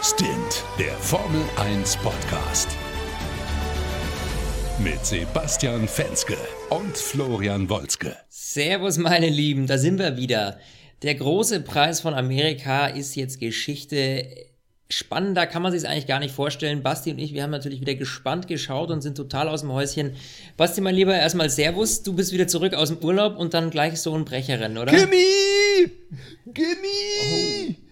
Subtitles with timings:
[0.00, 2.68] Stint, der Formel 1 Podcast.
[4.78, 6.36] Mit Sebastian Fenske
[6.70, 8.16] und Florian Wolzke.
[8.28, 10.60] Servus, meine Lieben, da sind wir wieder.
[11.02, 14.24] Der große Preis von Amerika ist jetzt Geschichte.
[14.88, 16.84] Spannender kann man sich es eigentlich gar nicht vorstellen.
[16.84, 20.14] Basti und ich, wir haben natürlich wieder gespannt geschaut und sind total aus dem Häuschen.
[20.56, 22.04] Basti, mein Lieber, erstmal Servus.
[22.04, 24.92] Du bist wieder zurück aus dem Urlaub und dann gleich so ein Brecherrennen, oder?
[24.92, 25.90] Gimme!
[26.46, 27.74] Gimme!
[27.74, 27.87] Oh.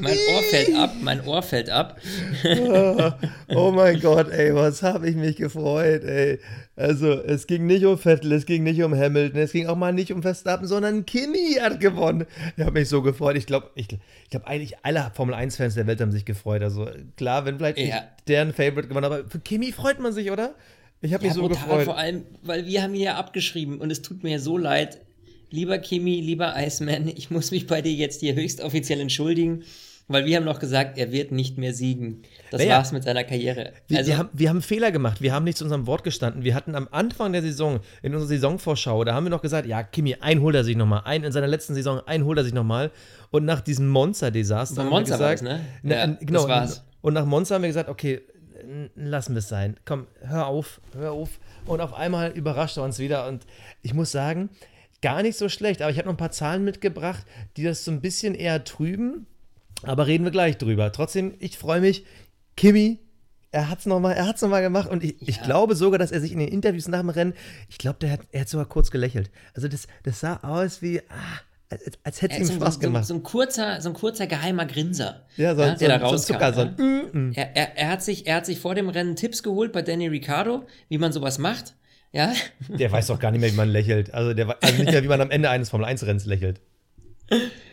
[0.00, 2.00] Mein Ohr fällt ab, mein Ohr fällt ab.
[3.48, 6.38] oh mein Gott, ey, was habe ich mich gefreut, ey.
[6.76, 9.92] Also, es ging nicht um Vettel, es ging nicht um Hamilton, es ging auch mal
[9.92, 12.26] nicht um Verstappen, sondern Kimi hat gewonnen.
[12.56, 13.36] Ich habe mich so gefreut.
[13.36, 13.88] Ich glaube, ich,
[14.24, 16.62] ich glaube, eigentlich alle Formel 1-Fans der Welt haben sich gefreut.
[16.62, 18.02] Also, klar, wenn vielleicht ja.
[18.26, 20.54] deren Favorite gewonnen, aber für Kimi freut man sich, oder?
[21.00, 21.84] Ich habe mich ja, so brutal, gefreut.
[21.84, 25.00] Vor allem, weil wir haben ihn ja abgeschrieben und es tut mir so leid
[25.54, 29.62] lieber Kimi, lieber Iceman, ich muss mich bei dir jetzt hier höchst offiziell entschuldigen,
[30.08, 32.22] weil wir haben noch gesagt, er wird nicht mehr siegen.
[32.50, 33.72] Das naja, war's mit seiner Karriere.
[33.88, 36.44] Wir, also, wir, haben, wir haben Fehler gemacht, wir haben nicht zu unserem Wort gestanden.
[36.44, 39.82] Wir hatten am Anfang der Saison, in unserer Saisonvorschau, da haben wir noch gesagt, ja,
[39.82, 42.52] Kimi, ein holt er sich nochmal, ein in seiner letzten Saison, ein holt er sich
[42.52, 42.90] nochmal.
[43.30, 45.60] Und nach diesem Monster-Desaster haben Monster wir gesagt, ne?
[45.82, 46.84] Na, ja, genau, das war's.
[47.00, 48.20] Und nach Monster haben wir gesagt, okay,
[48.94, 49.76] lassen wir es sein.
[49.84, 51.38] Komm, hör auf, hör auf.
[51.66, 53.26] Und auf einmal überrascht er uns wieder.
[53.28, 53.46] Und
[53.82, 54.50] ich muss sagen,
[55.04, 55.82] gar nicht so schlecht.
[55.82, 57.26] Aber ich habe noch ein paar Zahlen mitgebracht,
[57.58, 59.26] die das so ein bisschen eher trüben.
[59.82, 60.90] Aber reden wir gleich drüber.
[60.92, 62.06] Trotzdem, ich freue mich.
[62.56, 63.00] Kimi,
[63.52, 65.28] er hat es nochmal noch, gemacht und ich, ja.
[65.28, 67.34] ich, glaube sogar, dass er sich in den Interviews nach dem Rennen,
[67.68, 69.30] ich glaube, der hat, er hat sogar kurz gelächelt.
[69.52, 73.04] Also das, das sah aus wie, ah, als, als hätte es ihm Spaß so, gemacht.
[73.04, 75.26] So, so, ein kurzer, so ein kurzer geheimer Grinser.
[75.36, 76.34] Ja, so, ja, der da rauskam.
[76.34, 76.64] Zucker, ja.
[76.64, 77.32] mm, mm.
[77.34, 80.08] Er, er, er, hat sich, er hat sich vor dem Rennen Tipps geholt bei Danny
[80.08, 81.74] Ricciardo, wie man sowas macht.
[82.14, 82.32] Ja?
[82.68, 84.14] Der weiß doch gar nicht mehr, wie man lächelt.
[84.14, 86.60] Also, der, also nicht mehr, wie man am Ende eines Formel-1-Renns lächelt.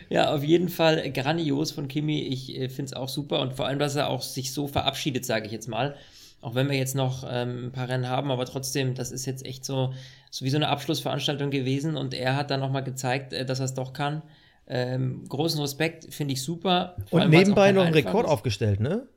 [0.09, 2.21] Ja, auf jeden Fall grandios von Kimi.
[2.23, 5.25] Ich äh, finde es auch super und vor allem, dass er auch sich so verabschiedet,
[5.25, 5.95] sage ich jetzt mal.
[6.41, 9.45] Auch wenn wir jetzt noch ähm, ein paar Rennen haben, aber trotzdem, das ist jetzt
[9.45, 9.93] echt so,
[10.31, 13.65] so wie so eine Abschlussveranstaltung gewesen und er hat dann nochmal gezeigt, äh, dass er
[13.65, 14.23] es doch kann.
[14.67, 16.95] Ähm, großen Respekt, finde ich super.
[17.05, 18.31] Vor und nebenbei noch einen Rekord ist.
[18.31, 19.07] aufgestellt, ne?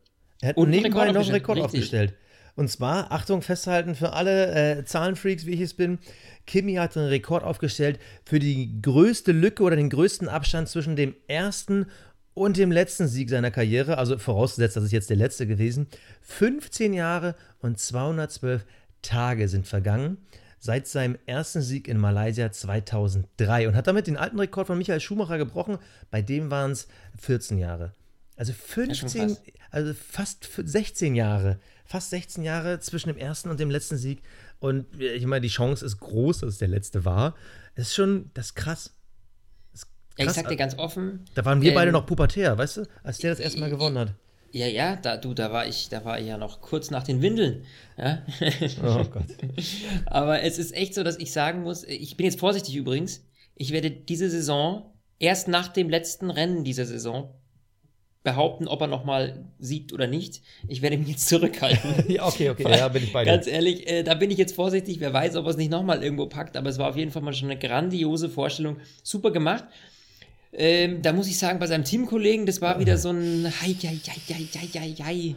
[0.42, 1.80] Er hat und nebenbei noch einen Rekord Richtig.
[1.80, 2.14] aufgestellt.
[2.56, 5.98] Und zwar, Achtung, festhalten für alle äh, Zahlenfreaks, wie ich es bin.
[6.46, 11.14] Kimi hat einen Rekord aufgestellt für die größte Lücke oder den größten Abstand zwischen dem
[11.26, 11.86] ersten
[12.34, 13.98] und dem letzten Sieg seiner Karriere.
[13.98, 15.88] Also vorausgesetzt, das ist jetzt der letzte gewesen.
[16.22, 18.64] 15 Jahre und 212
[19.02, 20.18] Tage sind vergangen
[20.64, 25.00] seit seinem ersten Sieg in Malaysia 2003 und hat damit den alten Rekord von Michael
[25.00, 25.76] Schumacher gebrochen.
[26.10, 26.88] Bei dem waren es
[27.18, 27.92] 14 Jahre.
[28.36, 29.36] Also 15,
[29.70, 34.22] also fast 16 Jahre fast 16 Jahre zwischen dem ersten und dem letzten Sieg.
[34.58, 37.34] Und ich meine, die Chance ist groß, dass es der letzte war.
[37.74, 38.94] Es ist schon, das ist krass.
[39.72, 40.26] Das ist krass.
[40.26, 41.24] Ich sag dir ganz offen.
[41.34, 43.98] Da waren wir ähm, beide noch pubertär, weißt du, als der das erste Mal gewonnen
[43.98, 44.14] hat.
[44.52, 47.20] Ja, ja, da, du, da war ich, da war ich ja noch kurz nach den
[47.20, 47.64] Windeln.
[47.98, 48.24] Ja?
[48.84, 49.26] Oh Gott.
[50.06, 53.24] Aber es ist echt so, dass ich sagen muss, ich bin jetzt vorsichtig übrigens,
[53.56, 57.34] ich werde diese Saison erst nach dem letzten Rennen dieser Saison
[58.24, 60.42] behaupten, ob er nochmal siegt oder nicht.
[60.66, 62.08] Ich werde mich jetzt zurückhalten.
[62.08, 63.30] ja, okay, okay, ja, bin ich bei dir.
[63.30, 64.98] Ganz ehrlich, äh, da bin ich jetzt vorsichtig.
[64.98, 67.22] Wer weiß, ob er es nicht nochmal irgendwo packt, aber es war auf jeden Fall
[67.22, 68.78] mal schon eine grandiose Vorstellung.
[69.02, 69.64] Super gemacht.
[70.52, 74.00] Ähm, da muss ich sagen, bei seinem Teamkollegen, das war wieder so ein Hei, hei,
[74.06, 75.36] hei, hei, hei, hei.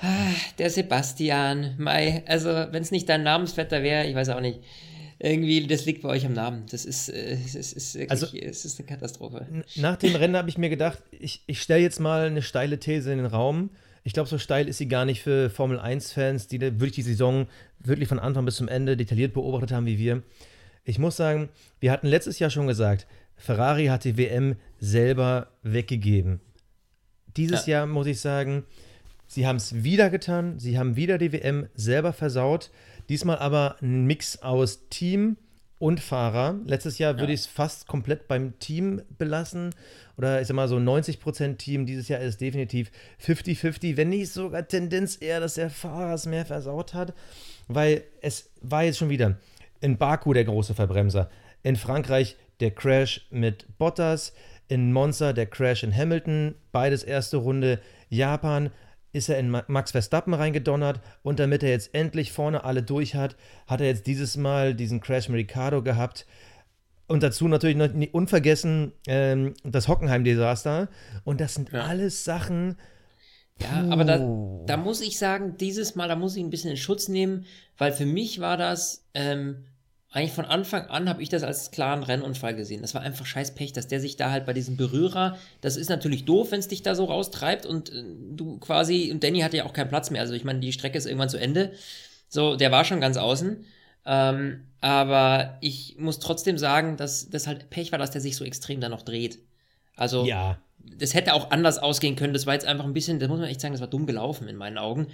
[0.00, 4.60] Ah, der Sebastian, Mai, also wenn es nicht dein Namensvetter wäre, ich weiß auch nicht
[5.22, 6.64] irgendwie, das liegt bei euch am Namen.
[6.70, 9.46] Das ist, äh, es ist wirklich, also, es ist eine Katastrophe.
[9.76, 13.12] Nach dem Rennen habe ich mir gedacht, ich, ich stelle jetzt mal eine steile These
[13.12, 13.70] in den Raum.
[14.02, 17.46] Ich glaube, so steil ist sie gar nicht für Formel 1-Fans, die wirklich die Saison
[17.78, 20.24] wirklich von Anfang bis zum Ende detailliert beobachtet haben wie wir.
[20.84, 23.06] Ich muss sagen, wir hatten letztes Jahr schon gesagt,
[23.36, 26.40] Ferrari hat die WM selber weggegeben.
[27.36, 27.78] Dieses ja.
[27.78, 28.64] Jahr muss ich sagen,
[29.28, 32.72] sie haben es wieder getan, sie haben wieder die WM selber versaut.
[33.12, 35.36] Diesmal aber ein Mix aus Team
[35.78, 36.58] und Fahrer.
[36.64, 37.34] Letztes Jahr würde ja.
[37.34, 39.74] ich es fast komplett beim Team belassen.
[40.16, 41.84] Oder ich sag mal so 90% Team.
[41.84, 42.90] Dieses Jahr ist definitiv
[43.22, 47.12] 50-50, wenn nicht sogar Tendenz eher, dass der Fahrer es mehr versaut hat.
[47.68, 49.36] Weil es war jetzt schon wieder
[49.82, 51.28] in Baku der große Verbremser.
[51.62, 54.32] In Frankreich der Crash mit Bottas.
[54.68, 56.54] In Monza der Crash in Hamilton.
[56.72, 57.78] Beides erste Runde.
[58.08, 58.70] Japan
[59.12, 63.36] ist er in Max Verstappen reingedonnert und damit er jetzt endlich vorne alle durch hat,
[63.66, 66.26] hat er jetzt dieses Mal diesen Crash mit Ricardo gehabt.
[67.08, 70.88] Und dazu natürlich noch unvergessen ähm, das Hockenheim-Desaster.
[71.24, 71.82] Und das sind ja.
[71.82, 72.78] alles Sachen.
[73.60, 74.18] Ja, aber da,
[74.66, 77.44] da, muss ich sagen, dieses Mal, da muss ich ein bisschen in Schutz nehmen,
[77.76, 79.64] weil für mich war das ähm,
[80.12, 82.82] eigentlich von Anfang an habe ich das als klaren Rennunfall gesehen.
[82.82, 85.88] Das war einfach scheiß Pech, dass der sich da halt bei diesem Berührer, das ist
[85.88, 89.56] natürlich doof, wenn es dich da so raustreibt und äh, du quasi, und Danny hatte
[89.56, 90.20] ja auch keinen Platz mehr.
[90.20, 91.72] Also ich meine, die Strecke ist irgendwann zu Ende.
[92.28, 93.64] So, der war schon ganz außen.
[94.04, 98.44] Ähm, aber ich muss trotzdem sagen, dass das halt Pech war, dass der sich so
[98.44, 99.38] extrem da noch dreht.
[99.96, 100.58] Also, Ja.
[100.98, 102.32] das hätte auch anders ausgehen können.
[102.32, 104.48] Das war jetzt einfach ein bisschen, das muss man echt sagen, das war dumm gelaufen
[104.48, 105.06] in meinen Augen.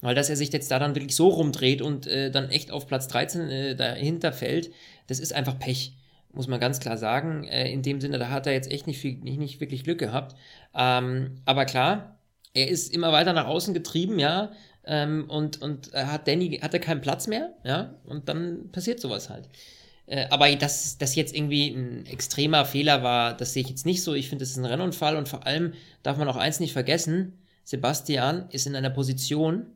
[0.00, 2.86] Weil dass er sich jetzt da dann wirklich so rumdreht und äh, dann echt auf
[2.86, 4.70] Platz 13 äh, dahinter fällt,
[5.06, 5.96] das ist einfach Pech.
[6.32, 7.44] Muss man ganz klar sagen.
[7.44, 9.98] Äh, in dem Sinne, da hat er jetzt echt nicht, viel, nicht, nicht wirklich Glück
[9.98, 10.36] gehabt.
[10.74, 12.18] Ähm, aber klar,
[12.52, 14.52] er ist immer weiter nach außen getrieben, ja.
[14.84, 17.94] Ähm, und und er hat Danny hatte keinen Platz mehr, ja.
[18.04, 19.48] Und dann passiert sowas halt.
[20.06, 24.02] Äh, aber dass das jetzt irgendwie ein extremer Fehler war, das sehe ich jetzt nicht
[24.02, 24.14] so.
[24.14, 27.38] Ich finde, es ist ein Rennunfall und vor allem darf man auch eins nicht vergessen:
[27.64, 29.66] Sebastian ist in einer Position,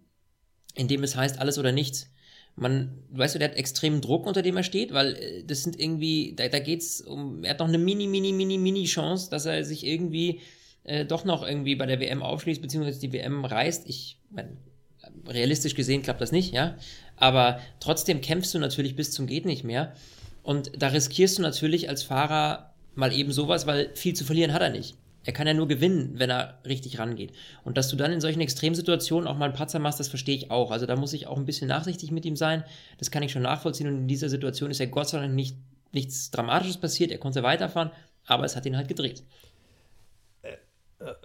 [0.74, 2.10] in dem es heißt alles oder nichts.
[2.56, 5.78] Man, weißt du, der hat extremen Druck, unter dem er steht, weil äh, das sind
[5.78, 9.46] irgendwie, da, da geht's um, er hat noch eine mini, mini, mini, mini Chance, dass
[9.46, 10.40] er sich irgendwie
[10.84, 13.88] äh, doch noch irgendwie bei der WM aufschließt, beziehungsweise die WM reißt.
[13.88, 14.56] Ich, mein,
[15.26, 16.76] realistisch gesehen klappt das nicht, ja.
[17.16, 19.94] Aber trotzdem kämpfst du natürlich bis zum geht nicht mehr.
[20.42, 24.62] Und da riskierst du natürlich als Fahrer mal eben sowas, weil viel zu verlieren hat
[24.62, 24.96] er nicht.
[25.24, 27.32] Er kann ja nur gewinnen, wenn er richtig rangeht.
[27.64, 30.50] Und dass du dann in solchen Extremsituationen auch mal einen Patzer machst, das verstehe ich
[30.50, 30.70] auch.
[30.70, 32.64] Also da muss ich auch ein bisschen nachsichtig mit ihm sein.
[32.98, 33.88] Das kann ich schon nachvollziehen.
[33.88, 35.56] Und in dieser Situation ist ja Gott sei Dank nicht,
[35.92, 37.10] nichts Dramatisches passiert.
[37.10, 37.90] Er konnte weiterfahren,
[38.26, 39.22] aber es hat ihn halt gedreht.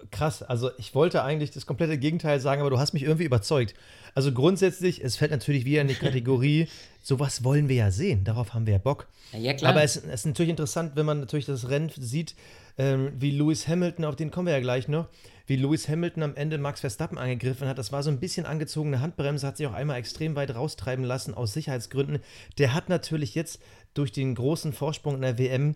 [0.10, 3.75] Krass, also ich wollte eigentlich das komplette Gegenteil sagen, aber du hast mich irgendwie überzeugt.
[4.13, 6.69] Also grundsätzlich, es fällt natürlich wieder in die Kategorie,
[7.04, 9.07] sowas wollen wir ja sehen, darauf haben wir ja Bock.
[9.33, 9.72] Ja, ja klar.
[9.72, 12.36] Aber es, es ist natürlich interessant, wenn man natürlich das Rennen sieht,
[12.77, 15.07] ähm, wie Lewis Hamilton, auf den kommen wir ja gleich noch,
[15.45, 17.77] wie Lewis Hamilton am Ende Max Verstappen angegriffen hat.
[17.77, 21.33] Das war so ein bisschen angezogene Handbremse, hat sich auch einmal extrem weit raustreiben lassen
[21.33, 22.19] aus Sicherheitsgründen.
[22.57, 23.60] Der hat natürlich jetzt
[23.94, 25.75] durch den großen Vorsprung in der WM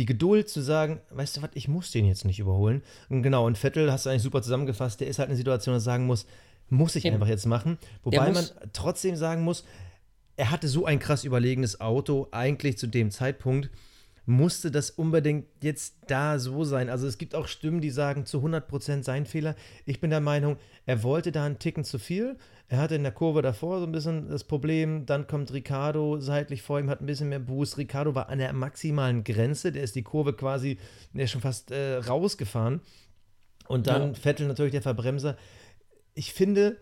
[0.00, 2.82] die Geduld zu sagen, weißt du was, ich muss den jetzt nicht überholen.
[3.10, 5.74] Und genau, und Vettel hast du eigentlich super zusammengefasst, der ist halt in einer Situation,
[5.74, 6.24] dass er sagen muss,
[6.70, 7.12] muss ich Ja.
[7.12, 7.76] einfach jetzt machen.
[8.02, 9.62] Wobei man trotzdem sagen muss,
[10.36, 13.68] er hatte so ein krass überlegenes Auto, eigentlich zu dem Zeitpunkt,
[14.24, 16.88] musste das unbedingt jetzt da so sein.
[16.88, 19.54] Also es gibt auch Stimmen, die sagen, zu 100% sein Fehler.
[19.84, 20.56] Ich bin der Meinung,
[20.86, 22.38] er wollte da einen Ticken zu viel.
[22.72, 25.04] Er hatte in der Kurve davor so ein bisschen das Problem.
[25.04, 27.78] Dann kommt Ricardo seitlich vor ihm, hat ein bisschen mehr Boost.
[27.78, 29.72] Ricardo war an der maximalen Grenze.
[29.72, 30.78] Der ist die Kurve quasi,
[31.12, 32.80] der ist schon fast äh, rausgefahren.
[33.66, 34.14] Und dann Ja.
[34.14, 35.36] Vettel natürlich der Verbremser.
[36.14, 36.76] Ich finde,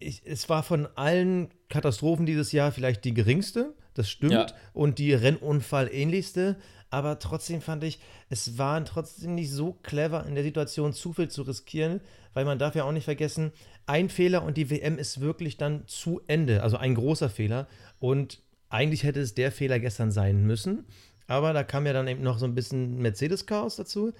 [0.00, 4.46] ich, es war von allen Katastrophen dieses Jahr vielleicht die geringste, das stimmt, Ja.
[4.72, 6.56] und die Rennunfall-ähnlichste,
[6.90, 11.28] aber trotzdem fand ich, es war trotzdem nicht so clever, in der Situation zu viel
[11.28, 12.00] zu riskieren,
[12.34, 13.52] weil man darf ja auch nicht vergessen,
[13.86, 17.66] ein Fehler und die WM ist wirklich dann zu Ende, also ein großer Fehler
[17.98, 20.86] und eigentlich hätte es der Fehler gestern sein müssen,
[21.26, 24.12] aber da kam ja dann eben noch so ein bisschen Mercedes-Chaos dazu.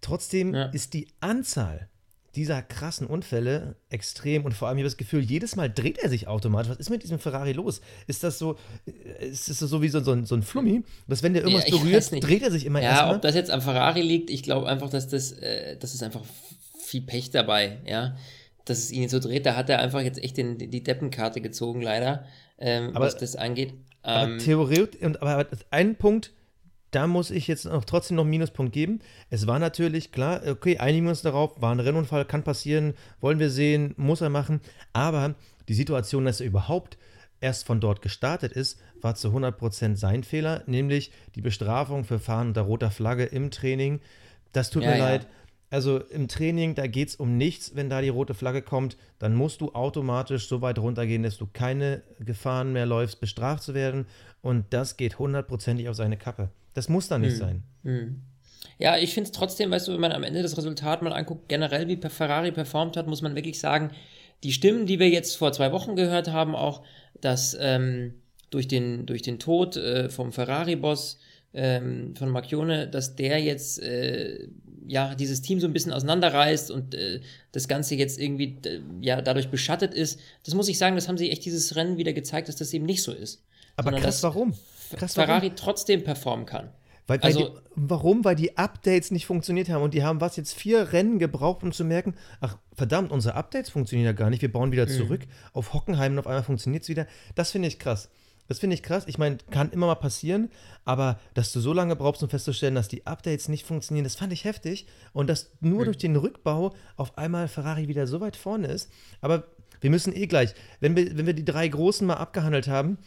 [0.00, 0.64] Trotzdem Ja.
[0.66, 1.88] ist die Anzahl
[2.34, 6.08] dieser krassen Unfälle extrem und vor allem, ich habe das Gefühl, jedes Mal dreht er
[6.08, 6.68] sich automatisch.
[6.70, 7.80] Was ist mit diesem Ferrari los?
[8.08, 8.56] Ist das so,
[8.86, 11.68] äh, ist das so wie so, so, ein, so ein Flummi, dass wenn der irgendwas
[11.70, 13.16] Ja, berührt, dreht er sich immer Ja, erstmal?
[13.16, 16.22] ob das jetzt am Ferrari liegt, ich glaube einfach, dass das, äh, das ist einfach
[16.80, 18.16] viel Pech dabei, ja.
[18.64, 21.82] Dass es ihn so dreht, da hat er einfach jetzt echt den, die Deppenkarte gezogen,
[21.82, 22.24] leider,
[22.58, 23.74] ähm, Aber- was das angeht.
[24.02, 26.32] Aber Ähm, theoretisch, und, aber ein Punkt,
[26.90, 29.00] da muss ich jetzt noch trotzdem noch einen Minuspunkt geben.
[29.30, 33.38] Es war natürlich klar, okay, einigen wir uns darauf, war ein Rennunfall, kann passieren, wollen
[33.40, 34.60] wir sehen, muss er machen.
[34.92, 35.34] Aber
[35.68, 36.96] die Situation, dass er überhaupt
[37.40, 42.48] erst von dort gestartet ist, war zu 100% sein Fehler, nämlich die Bestrafung für Fahren
[42.48, 44.00] unter roter Flagge im Training.
[44.52, 45.04] Das tut Ja, mir ja.
[45.04, 45.26] leid.
[45.74, 49.34] Also im Training, da geht es um nichts, wenn da die rote Flagge kommt, dann
[49.34, 54.06] musst du automatisch so weit runtergehen, dass du keine Gefahren mehr läufst, bestraft zu werden.
[54.40, 56.50] Und das geht hundertprozentig auf seine Kappe.
[56.74, 57.64] Das muss da nicht sein.
[58.78, 61.48] Ja, ich finde es trotzdem, weißt du, wenn man am Ende das Resultat mal anguckt,
[61.48, 63.90] generell wie Ferrari performt hat, muss man wirklich sagen,
[64.44, 66.84] die Stimmen, die wir jetzt vor zwei Wochen gehört haben, auch,
[67.20, 68.14] dass ähm,
[68.50, 71.18] durch, den, durch den Tod äh, vom Ferrari-Boss
[71.52, 74.48] ähm, von Marchione, dass der jetzt äh,
[74.86, 77.20] ja dieses Team so ein bisschen auseinanderreißt und äh,
[77.52, 80.20] das Ganze jetzt irgendwie äh, ja dadurch beschattet ist.
[80.44, 82.84] Das muss ich sagen, das haben sie echt dieses Rennen wieder gezeigt, dass das eben
[82.84, 83.42] nicht so ist.
[83.76, 84.54] Aber Sondern krass, warum?
[84.96, 85.28] Krass, warum?
[85.28, 86.70] Ferrari trotzdem performen kann.
[87.06, 88.24] Weil, weil Also- die, warum?
[88.24, 89.82] Weil die Updates nicht funktioniert haben.
[89.82, 93.70] Und die haben was jetzt vier Rennen gebraucht, um zu merken, ach verdammt, unsere Updates
[93.70, 94.42] funktionieren ja gar nicht.
[94.42, 95.22] Wir bauen wieder zurück
[95.52, 97.06] auf Hockenheim und auf einmal funktioniert es wieder.
[97.34, 98.08] Das finde ich krass.
[98.48, 99.04] Das finde ich krass.
[99.06, 100.50] Ich meine, kann immer mal passieren,
[100.84, 104.32] aber dass du so lange brauchst, um festzustellen, dass die Updates nicht funktionieren, das fand
[104.32, 104.86] ich heftig.
[105.12, 108.90] Und dass nur durch den Rückbau auf einmal Ferrari wieder so weit vorne ist.
[109.20, 109.44] Aber
[109.80, 112.98] wir müssen eh gleich, wenn wir, wenn wir die drei Großen mal abgehandelt haben,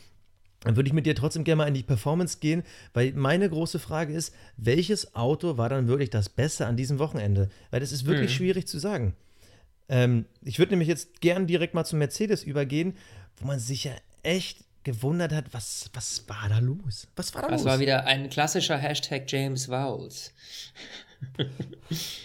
[0.62, 2.64] dann würde ich mit dir trotzdem gerne mal in die Performance gehen,
[2.94, 7.50] weil meine große Frage ist, welches Auto war dann wirklich das Beste an diesem Wochenende?
[7.70, 8.36] Weil das ist wirklich Mhm.
[8.36, 9.14] schwierig zu sagen.
[9.88, 12.98] Ähm, ich würde nämlich jetzt gern direkt mal zum Mercedes übergehen,
[13.38, 13.92] wo man sich ja
[14.24, 17.08] echt gewundert hat, was, was war da los?
[17.18, 17.66] Was war da Das los?
[17.72, 20.32] war wieder ein klassischer Hashtag James Vowles.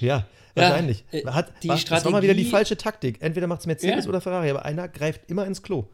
[0.00, 1.04] ja, wahrscheinlich.
[1.12, 3.21] äh, hat, die war, das war mal wieder die Strategie- falsche Taktik.
[3.21, 4.09] Entweder macht es Mercedes Ja.
[4.09, 5.87] oder Ferrari, aber einer greift immer ins Klo.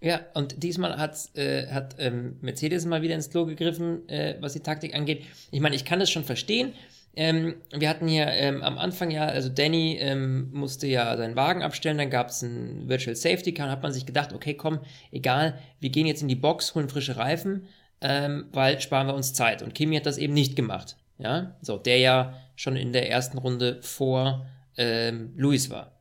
[0.00, 4.52] Ja, und diesmal hat, äh, hat ähm, Mercedes mal wieder ins Klo gegriffen, äh, was
[4.52, 5.24] die Taktik angeht.
[5.50, 6.74] Ich meine, ich kann das schon verstehen.
[7.18, 11.62] Ähm, wir hatten hier ähm, am Anfang ja, also Danny ähm, musste ja seinen Wagen
[11.62, 14.80] abstellen, dann gab es einen Virtual Safety Car, hat man sich gedacht, okay, komm,
[15.10, 17.66] egal, wir gehen jetzt in die Box, holen frische Reifen,
[18.02, 19.62] ähm, weil sparen wir uns Zeit.
[19.62, 20.96] Und Kimi hat das eben nicht gemacht.
[21.18, 24.46] Ja, so, der ja schon in der ersten Runde vor
[24.76, 25.92] ähm, Luis war.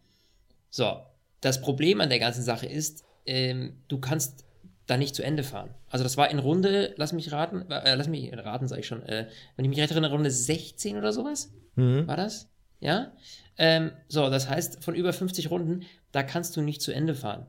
[0.69, 0.97] So,
[1.39, 4.44] das Problem an der ganzen Sache ist, ähm, du kannst
[4.87, 5.69] da nicht zu Ende fahren.
[5.89, 9.01] Also das war in Runde, lass mich raten, äh, lass mich raten, sage ich schon,
[9.03, 12.07] äh, wenn ich mich recht erinnere, Runde 16 oder sowas, Mhm.
[12.07, 12.49] war das?
[12.79, 13.11] Ja?
[13.57, 17.45] Ähm, so, das heißt, von über 50 Runden, da kannst du nicht zu Ende fahren.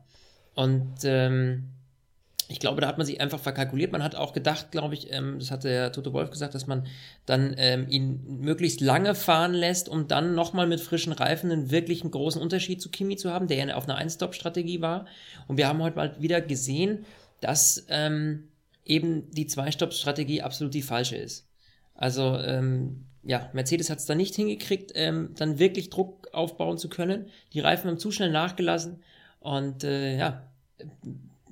[0.55, 1.71] Und ähm,
[2.49, 3.90] ich glaube, da hat man sich einfach verkalkuliert.
[3.90, 6.87] Man hat auch gedacht, glaube ich, ähm, das hatte der Toto Wolf gesagt, dass man
[7.26, 12.02] dann ähm, ihn möglichst lange fahren lässt, um dann nochmal mit frischen Reifen einen wirklich
[12.02, 15.07] einen großen Unterschied zu Kimi zu haben, der ja auf einer Ein-Stop-Strategie war.
[15.49, 17.05] Und wir haben heute mal wieder gesehen,
[17.47, 18.49] dass ähm,
[18.85, 21.49] eben die Zwei-Stop-Strategie absolut die falsche ist.
[21.95, 26.88] Also, ähm, ja, Mercedes hat es da nicht hingekriegt, ähm, dann wirklich Druck aufbauen zu
[26.88, 27.26] können.
[27.53, 29.03] Die Reifen haben zu schnell nachgelassen
[29.38, 30.49] und äh, ja,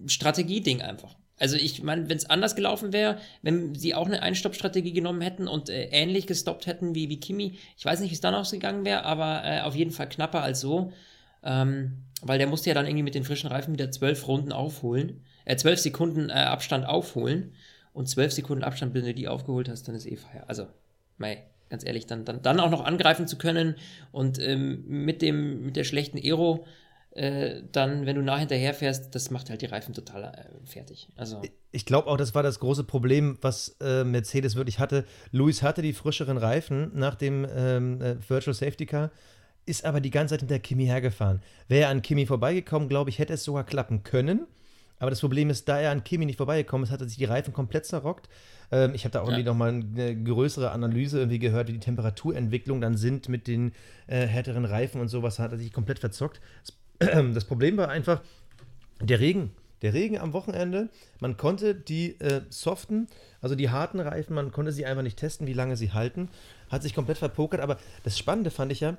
[0.06, 1.16] Strategieding einfach.
[1.38, 5.48] Also ich meine, wenn es anders gelaufen wäre, wenn sie auch eine Einstopp-Strategie genommen hätten
[5.48, 8.84] und äh, ähnlich gestoppt hätten wie, wie Kimi, ich weiß nicht, wie es dann ausgegangen
[8.84, 10.92] wäre, aber äh, auf jeden Fall knapper als so.
[11.42, 15.24] Ähm, weil der musste ja dann irgendwie mit den frischen Reifen wieder zwölf Runden aufholen,
[15.44, 17.52] äh, zwölf Sekunden äh, Abstand aufholen
[17.92, 20.44] und zwölf Sekunden Abstand, wenn du die aufgeholt hast, dann ist eh Feier.
[20.48, 20.66] Also,
[21.18, 23.76] mei, ganz ehrlich, dann, dann, dann auch noch angreifen zu können
[24.12, 26.66] und ähm, mit dem, mit der schlechten Aero,
[27.12, 31.08] äh, dann, wenn du nah hinterher fährst, das macht halt die Reifen total äh, fertig.
[31.16, 35.04] Also, Ich glaube auch, das war das große Problem, was äh, Mercedes wirklich hatte.
[35.30, 39.12] Lewis hatte die frischeren Reifen nach dem ähm, äh, Virtual Safety Car,
[39.64, 41.40] ist aber die ganze Zeit hinter Kimi hergefahren.
[41.68, 44.46] Wäre er an Kimi vorbeigekommen, glaube ich, hätte es sogar klappen können.
[45.04, 47.26] Aber das Problem ist, da er an Kimi nicht vorbeigekommen ist, hat er sich die
[47.26, 48.30] Reifen komplett zerrockt.
[48.72, 49.32] Ähm, ich habe da auch Ja.
[49.32, 53.72] irgendwie nochmal eine größere Analyse irgendwie gehört, wie die Temperaturentwicklung dann sind mit den
[54.06, 56.40] äh, härteren Reifen und sowas, hat er sich komplett verzockt.
[56.98, 58.22] Das, das Problem war einfach,
[59.02, 59.50] der Regen.
[59.82, 60.88] Der Regen am Wochenende,
[61.20, 63.06] man konnte die äh, soften,
[63.42, 66.30] also die harten Reifen, man konnte sie einfach nicht testen, wie lange sie halten.
[66.70, 68.96] Hat sich komplett verpokert, aber das Spannende fand ich ja,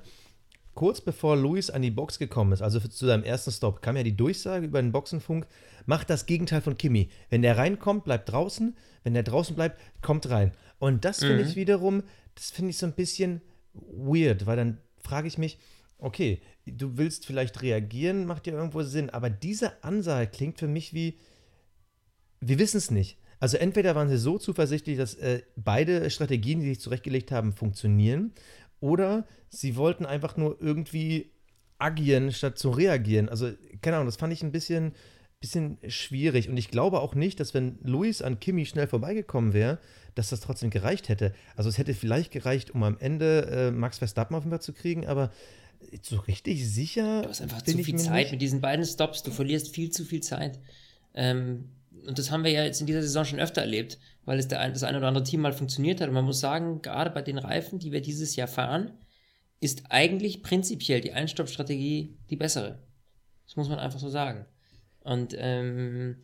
[0.76, 4.04] kurz bevor Luis an die Box gekommen ist, also zu seinem ersten Stop, kam ja
[4.04, 5.48] die Durchsage über den Boxenfunk,
[5.86, 7.08] macht das Gegenteil von Kimi.
[7.30, 10.52] Wenn der reinkommt, bleibt draußen, wenn der draußen bleibt, kommt rein.
[10.78, 12.04] Und das finde ich wiederum,
[12.36, 13.40] das finde ich so ein bisschen
[13.72, 15.58] weird, weil dann frage ich mich,
[15.98, 20.92] okay, du willst vielleicht reagieren, macht ja irgendwo Sinn, aber diese Ansage klingt für mich
[20.92, 21.18] wie,
[22.40, 23.18] wir wissen es nicht.
[23.38, 28.32] Also entweder waren sie so zuversichtlich, dass äh, beide Strategien, die sich zurechtgelegt haben, funktionieren,
[28.80, 31.32] oder sie wollten einfach nur irgendwie
[31.78, 33.28] agieren, statt zu reagieren.
[33.28, 33.50] Also,
[33.82, 34.94] keine Ahnung, das fand ich ein bisschen,
[35.40, 36.48] bisschen schwierig.
[36.48, 39.78] Und ich glaube auch nicht, dass wenn Luis an Kimi schnell vorbeigekommen wäre,
[40.14, 41.34] dass das trotzdem gereicht hätte.
[41.56, 44.72] Also es hätte vielleicht gereicht, um am Ende äh, Max Verstappen auf den Platz zu
[44.72, 45.30] kriegen, aber
[46.02, 47.22] so richtig sicher.
[47.22, 48.32] du hast einfach zu viel Zeit nicht.
[48.32, 49.22] mit diesen beiden Stops.
[49.22, 50.58] Du verlierst viel zu viel Zeit.
[51.14, 51.70] Ähm,
[52.06, 54.68] und das haben wir ja jetzt in dieser Saison schon öfter erlebt, weil es der
[54.70, 56.08] das ein oder andere Team mal funktioniert hat.
[56.08, 58.92] Und man muss sagen, gerade bei den Reifen, die wir dieses Jahr fahren,
[59.60, 62.78] ist eigentlich prinzipiell die Einstoppstrategie die bessere.
[63.46, 64.44] Das muss man einfach so sagen.
[65.00, 66.16] Und ähm,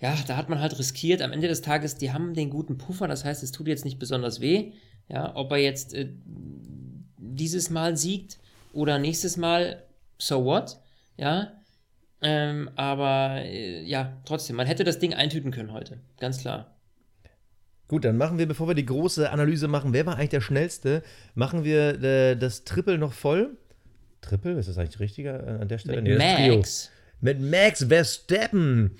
[0.00, 1.22] ja, da hat man halt riskiert.
[1.22, 3.98] Am Ende des Tages, die haben den guten Puffer, das heißt, es tut jetzt nicht
[3.98, 4.72] besonders weh.
[5.08, 6.08] Ja, ob er jetzt äh,
[7.18, 8.38] dieses Mal siegt
[8.72, 9.84] oder nächstes Mal,
[10.18, 10.78] so what?
[11.16, 11.61] Ja,
[12.22, 16.76] ähm, aber äh, ja, trotzdem, man hätte das Ding eintüten können heute, ganz klar.
[17.88, 21.02] Gut, dann machen wir, bevor wir die große Analyse machen, wer war eigentlich der Schnellste,
[21.34, 23.58] machen wir äh, das Triple noch voll.
[24.22, 26.00] Triple, ist das eigentlich richtiger äh, an der Stelle?
[26.00, 26.56] Mit Trio.
[26.56, 26.90] Max.
[27.20, 28.92] Mit Max Verstappen.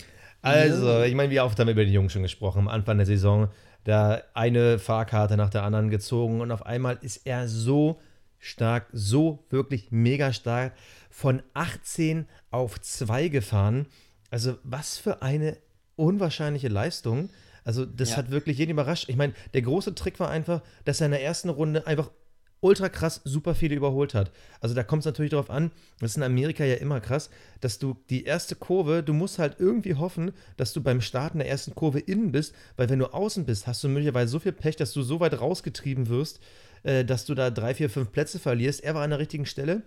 [0.42, 3.06] Also, ich meine, wie oft haben wir über die Jungs schon gesprochen am Anfang der
[3.06, 3.48] Saison.
[3.84, 8.00] Da eine Fahrkarte nach der anderen gezogen und auf einmal ist er so
[8.38, 10.72] stark, so wirklich mega stark
[11.12, 13.86] von 18 auf 2 gefahren.
[14.30, 15.58] Also, was für eine
[15.96, 17.28] unwahrscheinliche Leistung.
[17.64, 18.16] Also, das Ja.
[18.16, 19.08] hat wirklich jeden überrascht.
[19.08, 22.10] Ich meine, der große Trick war einfach, dass er in der ersten Runde einfach
[22.60, 24.30] ultra krass super viele überholt hat.
[24.60, 27.28] Also da kommt es natürlich darauf an, das ist in Amerika ja immer krass,
[27.60, 31.48] dass du die erste Kurve, du musst halt irgendwie hoffen, dass du beim Starten der
[31.48, 34.76] ersten Kurve innen bist, weil wenn du außen bist, hast du möglicherweise so viel Pech,
[34.76, 36.38] dass du so weit rausgetrieben wirst,
[36.84, 38.84] äh, dass du da drei, vier, fünf Plätze verlierst.
[38.84, 39.82] Er war an der richtigen Stelle.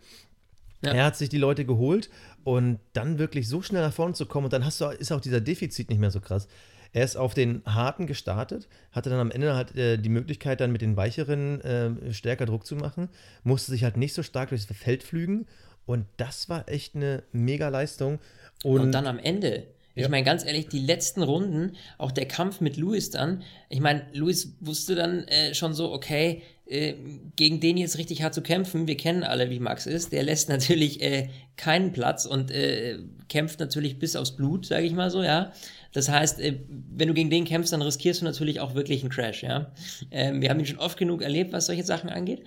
[0.83, 0.93] Ja.
[0.93, 2.09] Er hat sich die Leute geholt
[2.43, 5.21] und dann wirklich so schnell nach vorne zu kommen und dann hast du, ist auch
[5.21, 6.47] dieser Defizit nicht mehr so krass.
[6.93, 10.71] Er ist auf den harten gestartet, hatte dann am Ende halt äh, die Möglichkeit, dann
[10.71, 13.09] mit den weicheren äh, stärker Druck zu machen,
[13.43, 15.45] musste sich halt nicht so stark durchs Feld flügen
[15.85, 18.19] und das war echt eine mega Leistung.
[18.63, 20.09] Und, und dann am Ende, ich ja.
[20.09, 24.55] meine, ganz ehrlich, die letzten Runden, auch der Kampf mit Louis dann, ich meine, Louis
[24.61, 26.93] wusste dann äh, schon so, okay, äh,
[27.35, 30.49] gegen den jetzt richtig hart zu kämpfen, wir kennen alle, wie Max ist, der lässt
[30.49, 32.97] natürlich äh, keinen Platz und äh,
[33.29, 35.51] kämpft natürlich bis aufs Blut, sage ich mal so, ja.
[35.93, 39.11] Das heißt, äh, wenn du gegen den kämpfst, dann riskierst du natürlich auch wirklich einen
[39.11, 39.71] Crash, ja.
[40.11, 42.43] Ähm, wir haben ihn schon oft genug erlebt, was solche Sachen angeht.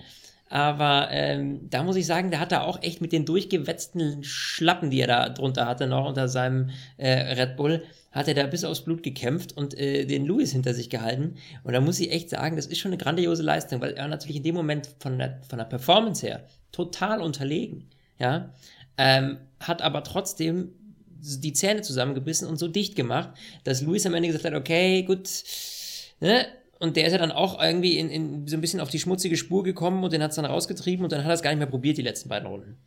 [0.49, 4.89] Aber ähm, da muss ich sagen, der hat da auch echt mit den durchgewetzten Schlappen,
[4.89, 8.63] die er da drunter hatte, noch unter seinem äh, Red Bull, hat er da bis
[8.63, 11.35] aufs Blut gekämpft und äh, den Lewis hinter sich gehalten.
[11.63, 14.37] Und da muss ich echt sagen, das ist schon eine grandiose Leistung, weil er natürlich
[14.37, 17.87] in dem Moment von der, von der Performance her total unterlegen,
[18.17, 18.51] ja,
[18.97, 20.73] ähm, hat aber trotzdem
[21.21, 23.29] die Zähne zusammengebissen und so dicht gemacht,
[23.65, 25.29] dass Luis am Ende gesagt hat, okay, gut,
[26.21, 26.47] ne?
[26.79, 29.35] Und der ist ja dann auch irgendwie in, in so ein bisschen auf die schmutzige
[29.35, 31.59] Spur gekommen und den hat es dann rausgetrieben und dann hat er es gar nicht
[31.59, 32.77] mehr probiert, die letzten beiden Runden.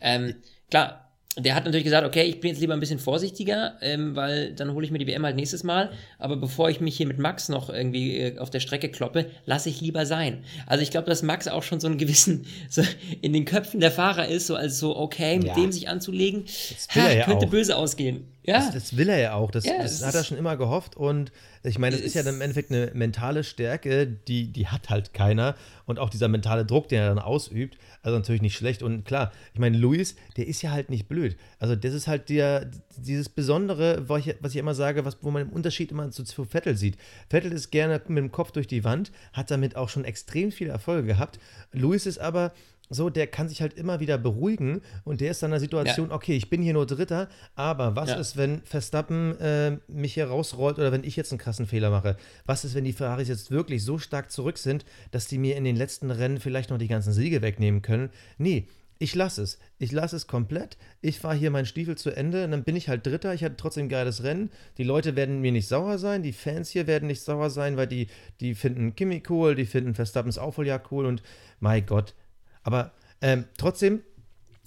[0.00, 0.36] Ähm,
[0.70, 4.52] klar, der hat natürlich gesagt, okay, ich bin jetzt lieber ein bisschen vorsichtiger, ähm, weil
[4.52, 5.92] dann hole ich mir die WM halt nächstes Mal.
[6.18, 9.68] Aber bevor ich mich hier mit Max noch irgendwie äh, auf der Strecke kloppe, lasse
[9.68, 10.44] ich lieber sein.
[10.66, 12.82] Also ich glaube, dass Max auch schon so einen gewissen, so
[13.22, 15.54] in den Köpfen der Fahrer ist, so als so, okay, mit ja.
[15.54, 16.46] dem sich anzulegen,
[16.94, 17.50] ha, ja könnte auch.
[17.50, 18.26] böse ausgehen.
[18.50, 18.58] Ja.
[18.58, 19.50] Das, das, will er ja auch.
[19.50, 20.96] Das, ja, das hat er schon immer gehofft.
[20.96, 24.90] Und ich meine, das ist ja dann im Endeffekt eine mentale Stärke, die, die hat
[24.90, 25.54] halt keiner.
[25.86, 28.82] Und auch dieser mentale Druck, den er dann ausübt, also natürlich nicht schlecht.
[28.82, 31.36] Und klar, ich meine, Luis, der ist ja halt nicht blöd.
[31.58, 35.30] Also das ist halt der, dieses Besondere, was ich, was ich immer sage, was, wo
[35.30, 36.96] man den Unterschied immer zu, zu Vettel sieht.
[37.28, 40.70] Vettel ist gerne mit dem Kopf durch die Wand, hat damit auch schon extrem viele
[40.70, 41.38] Erfolge gehabt.
[41.72, 42.52] Luis ist aber
[42.90, 46.10] so, der kann sich halt immer wieder beruhigen und der ist dann in der Situation,
[46.10, 46.14] ja.
[46.14, 48.16] okay, ich bin hier nur Dritter, aber was ja.
[48.16, 52.16] ist, wenn Verstappen äh, mich hier rausrollt oder wenn ich jetzt einen krassen Fehler mache?
[52.46, 55.64] Was ist, wenn die Ferraris jetzt wirklich so stark zurück sind, dass die mir in
[55.64, 58.10] den letzten Rennen vielleicht noch die ganzen Siege wegnehmen können?
[58.38, 58.66] Nee,
[59.02, 59.58] ich lasse es.
[59.78, 60.76] Ich lasse es komplett.
[61.00, 63.32] Ich fahre hier meinen Stiefel zu Ende und dann bin ich halt Dritter.
[63.32, 64.50] Ich hatte trotzdem ein geiles Rennen.
[64.76, 66.22] Die Leute werden mir nicht sauer sein.
[66.22, 68.08] Die Fans hier werden nicht sauer sein, weil die,
[68.40, 71.22] die finden Kimi cool, die finden Verstappens Aufholjahr cool und
[71.60, 72.14] mein Gott,
[72.62, 74.02] aber ähm, trotzdem,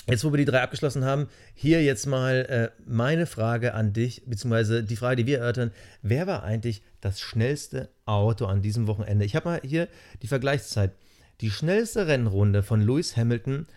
[0.07, 4.23] jetzt wo wir die drei abgeschlossen haben, hier jetzt mal äh, meine Frage an dich,
[4.25, 5.71] beziehungsweise die Frage, die wir erörtern.
[6.01, 9.25] Wer war eigentlich das schnellste Auto an diesem Wochenende?
[9.25, 9.89] Ich habe mal hier
[10.21, 10.93] die Vergleichszeit.
[11.41, 13.67] Die schnellste Rennrunde von Lewis Hamilton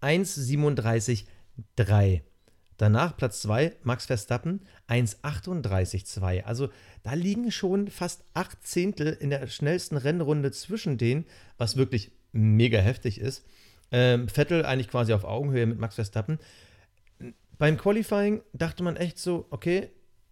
[0.00, 2.22] 1,37,3.
[2.76, 6.42] Danach Platz 2 Max Verstappen 1,38,2.
[6.42, 6.70] Also
[7.02, 11.24] da liegen schon fast acht Zehntel in der schnellsten Rennrunde zwischen denen,
[11.56, 13.44] was wirklich mega heftig ist.
[13.90, 16.38] Ähm, Vettel eigentlich quasi auf Augenhöhe mit Max Verstappen.
[17.58, 19.90] Beim Qualifying dachte man echt so, okay,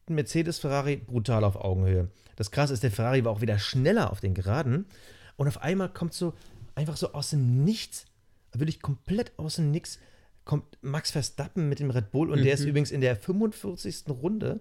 [0.09, 2.11] Mercedes, Ferrari brutal auf Augenhöhe.
[2.37, 4.87] Das krasse ist, der Ferrari war auch wieder schneller auf den Geraden.
[5.37, 6.35] Und auf einmal kommt so
[6.75, 8.07] einfach so aus dem Nichts,
[8.53, 9.99] wirklich komplett aus dem Nichts,
[10.45, 12.31] kommt Max Verstappen mit dem Red Bull.
[12.31, 12.45] Und mhm.
[12.45, 12.69] der ist mhm.
[12.69, 14.05] übrigens in der 45.
[14.09, 14.61] Runde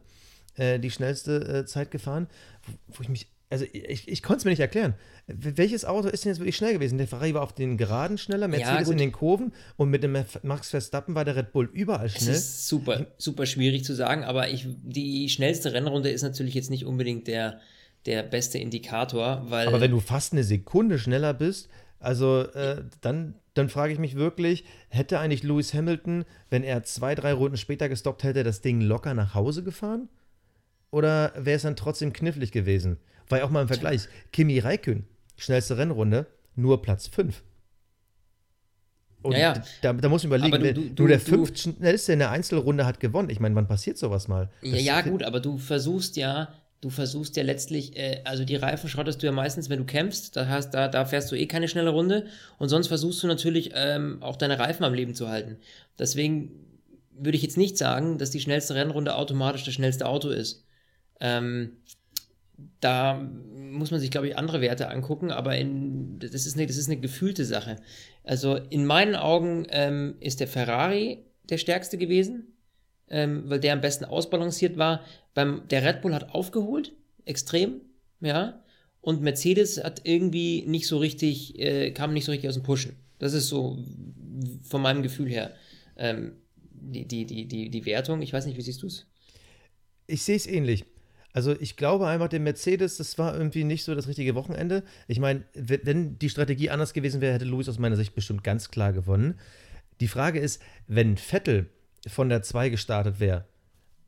[0.55, 2.27] äh, die schnellste äh, Zeit gefahren,
[2.63, 4.95] wo, wo ich mich also ich, ich konnte es mir nicht erklären.
[5.27, 6.97] Welches Auto ist denn jetzt wirklich schnell gewesen?
[6.97, 10.17] Der Ferrari war auf den Geraden schneller, Mercedes ja, in den Kurven und mit dem
[10.43, 12.29] Max Verstappen war der Red Bull überall schnell.
[12.33, 16.69] Das ist super, super schwierig zu sagen, aber ich, die schnellste Rennrunde ist natürlich jetzt
[16.69, 17.59] nicht unbedingt der,
[18.05, 19.67] der beste Indikator, weil.
[19.67, 24.15] Aber wenn du fast eine Sekunde schneller bist, also äh, dann, dann frage ich mich
[24.15, 28.79] wirklich, hätte eigentlich Lewis Hamilton, wenn er zwei, drei Runden später gestoppt hätte, das Ding
[28.79, 30.07] locker nach Hause gefahren?
[30.89, 32.97] Oder wäre es dann trotzdem knifflig gewesen?
[33.31, 35.05] Weil auch mal im Vergleich, Kimi Raikön,
[35.37, 37.41] schnellste Rennrunde, nur Platz 5.
[39.21, 39.63] Und ja, ja.
[39.81, 42.99] Da, da, muss man überlegen, du, du, nur der fünf schnellste in der Einzelrunde hat
[42.99, 43.29] gewonnen.
[43.29, 44.49] Ich meine, wann passiert sowas mal?
[44.61, 46.49] Ja, ja, gut, aber du versuchst ja,
[46.81, 50.35] du versuchst ja letztlich, äh, also die Reifen schrottest du ja meistens, wenn du kämpfst,
[50.35, 52.25] da, hast, da, da fährst du eh keine schnelle Runde
[52.57, 55.57] und sonst versuchst du natürlich ähm, auch deine Reifen am Leben zu halten.
[55.99, 56.51] Deswegen
[57.11, 60.65] würde ich jetzt nicht sagen, dass die schnellste Rennrunde automatisch das schnellste Auto ist.
[61.19, 61.73] Ähm,
[62.79, 63.15] da
[63.55, 66.89] muss man sich, glaube ich, andere Werte angucken, aber in, das, ist eine, das ist
[66.89, 67.77] eine gefühlte Sache.
[68.23, 72.53] Also in meinen Augen ähm, ist der Ferrari der stärkste gewesen,
[73.09, 75.01] ähm, weil der am besten ausbalanciert war.
[75.33, 76.93] Beim, der Red Bull hat aufgeholt,
[77.25, 77.81] extrem,
[78.19, 78.63] ja.
[79.01, 82.95] und Mercedes hat irgendwie nicht so richtig, äh, kam nicht so richtig aus dem Pushen.
[83.19, 83.77] Das ist so
[84.63, 85.53] von meinem Gefühl her
[85.97, 86.33] ähm,
[86.73, 88.21] die, die, die, die, die Wertung.
[88.21, 89.05] Ich weiß nicht, wie siehst du es?
[90.07, 90.85] Ich sehe es ähnlich.
[91.33, 94.83] Also ich glaube einfach, der Mercedes, das war irgendwie nicht so das richtige Wochenende.
[95.07, 98.71] Ich meine, wenn die Strategie anders gewesen wäre, hätte Lewis aus meiner Sicht bestimmt ganz
[98.71, 99.35] klar gewonnen.
[100.01, 101.67] Die Frage ist, wenn Vettel
[102.07, 103.45] von der 2 gestartet wäre,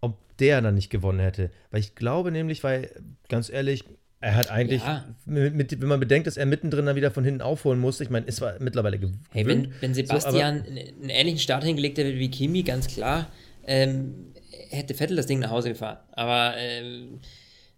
[0.02, 1.52] ob der dann nicht gewonnen hätte.
[1.72, 2.90] Weil ich glaube nämlich, weil,
[3.30, 3.86] ganz ehrlich,
[4.20, 5.04] er hat eigentlich, ja.
[5.26, 8.10] mit, mit, wenn man bedenkt, dass er mittendrin dann wieder von hinten aufholen musste, ich
[8.10, 9.20] meine, es war mittlerweile gewöhnt.
[9.32, 13.28] Hey, wenn, wenn Sebastian so, einen ähnlichen Start hingelegt hätte wie Kimi, ganz klar,
[13.66, 14.33] ähm,
[14.74, 15.98] hätte Vettel das Ding nach Hause gefahren.
[16.12, 17.20] Aber, ähm,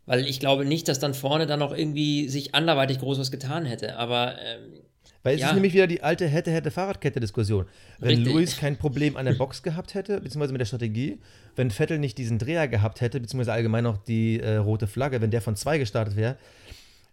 [0.06, 3.66] weil ich glaube nicht, dass dann vorne dann noch irgendwie sich anderweitig groß was getan
[3.66, 3.98] hätte.
[3.98, 4.82] Aber, ähm,
[5.24, 5.48] weil es ja.
[5.48, 7.66] ist nämlich wieder die alte hätte, hätte Fahrradkette-Diskussion.
[7.98, 8.34] Wenn Richtig.
[8.34, 11.20] Luis kein Problem an der Box gehabt hätte, beziehungsweise mit der Strategie,
[11.56, 15.32] wenn Vettel nicht diesen Dreher gehabt hätte, beziehungsweise allgemein noch die äh, rote Flagge, wenn
[15.32, 16.38] der von zwei gestartet wäre,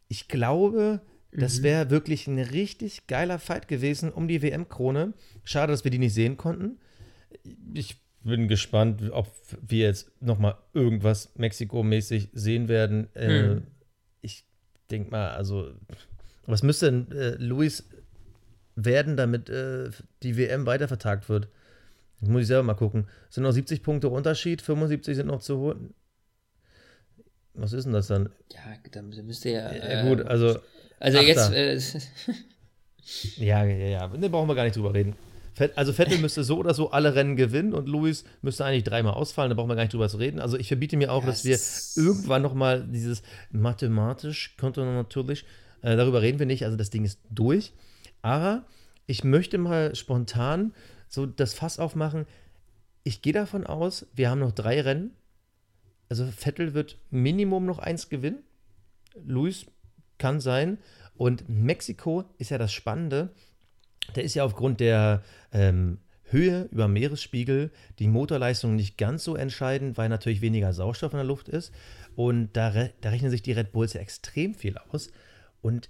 [0.09, 1.01] ich glaube,
[1.33, 1.63] das mhm.
[1.63, 5.15] wäre wirklich ein richtig geiler Fight gewesen um die WM-Krone.
[5.43, 6.79] Schade, dass wir die nicht sehen konnten.
[7.73, 9.29] Ich bin gespannt, ob
[9.61, 13.09] wir jetzt nochmal irgendwas Mexiko-mäßig sehen werden.
[13.15, 13.63] Äh, mhm.
[14.21, 14.45] Ich
[14.91, 15.73] denke mal, also,
[16.47, 17.89] was müsste denn äh, Luis
[18.77, 19.91] werden, damit äh,
[20.23, 21.49] die WM weitervertagt wird?
[22.21, 23.09] Das muss ich selber mal gucken.
[23.29, 25.95] Es sind noch 70 Punkte Unterschied, 75 sind noch zu holen.
[27.55, 28.31] Was ist denn das dann?
[28.53, 28.61] Ja,
[28.93, 29.73] dann müsste ja.
[29.73, 30.59] ja gut, also.
[30.99, 31.73] Also Achter.
[31.73, 31.95] jetzt.
[31.95, 32.35] Äh,
[33.45, 34.09] ja, ja, ja.
[34.09, 35.17] Ne, brauchen wir gar nicht drüber reden.
[35.77, 39.51] Also Vettel müsste so oder so alle Rennen gewinnen und Luis müsste eigentlich dreimal ausfallen,
[39.51, 40.41] da brauchen wir gar nicht drüber zu reden.
[40.41, 45.45] Also ich verbiete mir auch, das dass wir irgendwann nochmal dieses mathematisch, konnte natürlich,
[45.83, 47.73] äh, darüber reden wir nicht, also das Ding ist durch.
[48.23, 48.65] Aber
[49.07, 50.73] ich möchte mal spontan
[51.09, 52.27] so das Fass aufmachen.
[53.05, 55.11] Ich gehe davon aus, wir haben noch drei Rennen.
[56.09, 58.43] Also Vettel wird Minimum noch eins gewinnen.
[59.25, 59.67] Luis
[60.19, 60.79] kann sein.
[61.15, 63.31] Und Mexiko ist ja das Spannende.
[64.15, 69.99] Der ist ja aufgrund der ähm, Höhe über Meeresspiegel die Motorleistung nicht ganz so entscheidend,
[69.99, 71.73] weil natürlich weniger Sauerstoff in der Luft ist.
[72.17, 75.11] Und da, da rechnen sich die Red Bulls ja extrem viel aus.
[75.61, 75.89] Und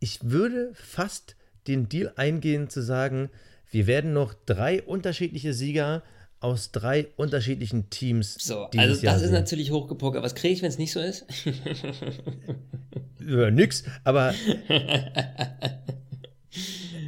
[0.00, 3.30] ich würde fast den Deal eingehen zu sagen,
[3.70, 6.02] wir werden noch drei unterschiedliche Sieger
[6.40, 8.34] aus drei unterschiedlichen Teams.
[8.38, 9.32] So, also das Jahr ist sehen.
[9.32, 10.22] natürlich hochgepokert.
[10.22, 11.24] Was kriege ich, wenn es nicht so ist?
[13.26, 14.34] ja, nix, aber.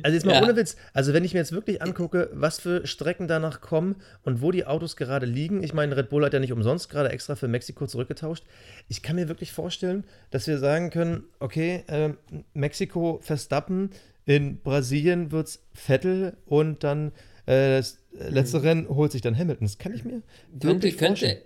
[0.02, 0.42] Also jetzt mal ja.
[0.42, 4.42] ohne Witz, also wenn ich mir jetzt wirklich angucke, was für Strecken danach kommen und
[4.42, 7.36] wo die Autos gerade liegen, ich meine, Red Bull hat ja nicht umsonst gerade extra
[7.36, 8.44] für Mexiko zurückgetauscht.
[8.88, 12.10] Ich kann mir wirklich vorstellen, dass wir sagen können, okay, äh,
[12.54, 13.90] Mexiko, Verstappen,
[14.24, 17.12] in Brasilien wird es Vettel und dann
[17.46, 18.64] äh, das letzte mhm.
[18.64, 19.66] Rennen holt sich dann Hamilton.
[19.66, 20.22] Das kann ich mir
[20.60, 21.42] könnte, könnte,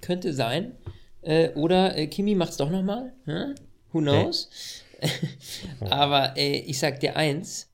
[0.00, 0.72] könnte sein.
[1.20, 3.12] Äh, oder äh, Kimi macht es doch nochmal.
[3.26, 3.54] Hm?
[3.92, 4.48] Who knows?
[5.80, 7.68] Aber äh, ich sag dir eins: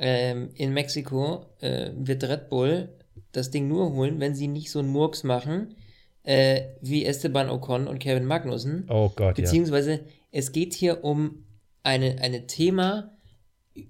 [0.00, 2.88] ähm, In Mexiko äh, wird Red Bull
[3.32, 5.76] das Ding nur holen, wenn sie nicht so einen Murks machen
[6.22, 8.86] äh, wie Esteban Ocon und Kevin Magnussen.
[8.88, 10.00] Oh Gott, Beziehungsweise ja.
[10.32, 11.44] es geht hier um
[11.82, 13.12] eine, eine Thema,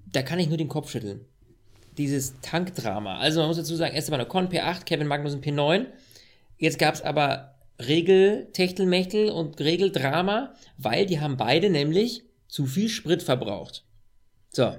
[0.07, 1.25] da kann ich nur den Kopf schütteln.
[1.99, 3.19] Dieses Tankdrama.
[3.19, 5.87] Also man muss dazu sagen, Esteban Ocon P8, Kevin Magnussen P9.
[6.57, 13.23] Jetzt gab es aber Regel-Techtelmechtel und Regeldrama, weil die haben beide nämlich zu viel Sprit
[13.23, 13.85] verbraucht.
[14.51, 14.75] So,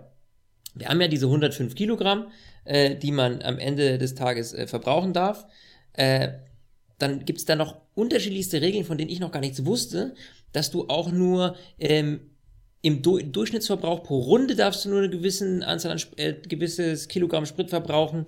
[0.74, 2.28] wir haben ja diese 105 Kilogramm,
[2.66, 5.46] äh, die man am Ende des Tages äh, verbrauchen darf.
[5.94, 6.30] Äh,
[6.98, 10.14] dann gibt es da noch unterschiedlichste Regeln, von denen ich noch gar nichts wusste,
[10.52, 12.22] dass du auch nur ähm,
[12.82, 17.46] im du Durchschnittsverbrauch pro Runde darfst du nur eine gewisse Anzahl an äh, gewisses Kilogramm
[17.46, 18.26] Sprit verbrauchen.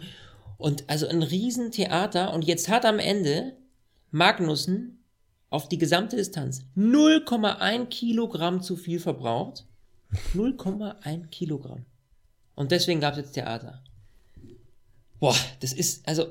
[0.58, 2.34] Und also ein Riesentheater.
[2.34, 3.54] Und jetzt hat am Ende
[4.12, 5.04] Magnussen
[5.50, 9.66] auf die gesamte Distanz 0,1 Kilogramm zu viel verbraucht.
[10.36, 11.86] 0,1 Kilogramm.
[12.56, 13.84] Und deswegen gab es jetzt Theater.
[15.20, 16.28] Boah, das ist, also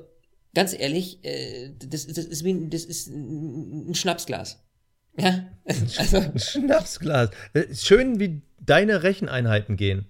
[0.55, 4.63] ganz ehrlich, äh, das, das, ist wie, das ist ein Schnapsglas.
[5.19, 5.47] Ja,
[5.99, 6.19] also.
[6.19, 7.31] Ein Schnapsglas.
[7.55, 10.07] Äh, schön, wie deine Recheneinheiten gehen.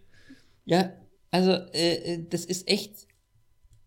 [0.65, 0.93] Ja,
[1.31, 3.07] also, äh, äh, das ist echt,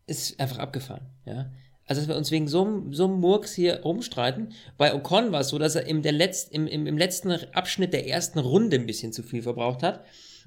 [0.08, 1.52] ist einfach abgefahren, ja.
[1.88, 4.54] Also, dass wir uns wegen so, so einem Murks hier rumstreiten.
[4.76, 7.94] Bei Ocon war es so, dass er im, der Letz-, im, im, im letzten Abschnitt
[7.94, 10.04] der ersten Runde ein bisschen zu viel verbraucht hat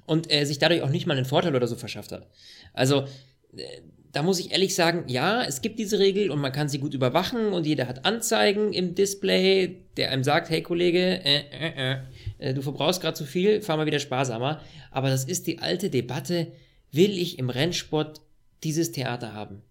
[0.09, 2.27] und äh, sich dadurch auch nicht mal einen Vorteil oder so verschafft hat.
[2.73, 3.05] Also,
[3.55, 6.79] äh, da muss ich ehrlich sagen, ja, es gibt diese Regel und man kann sie
[6.79, 11.93] gut überwachen und jeder hat Anzeigen im Display, der einem sagt, hey Kollege, äh, äh,
[11.93, 11.97] äh,
[12.39, 14.61] äh du verbrauchst gerade zu viel, fahr mal wieder sparsamer.
[14.89, 16.47] Aber das ist die alte Debatte,
[16.91, 18.21] will ich im Rennsport
[18.63, 19.61] dieses Theater haben?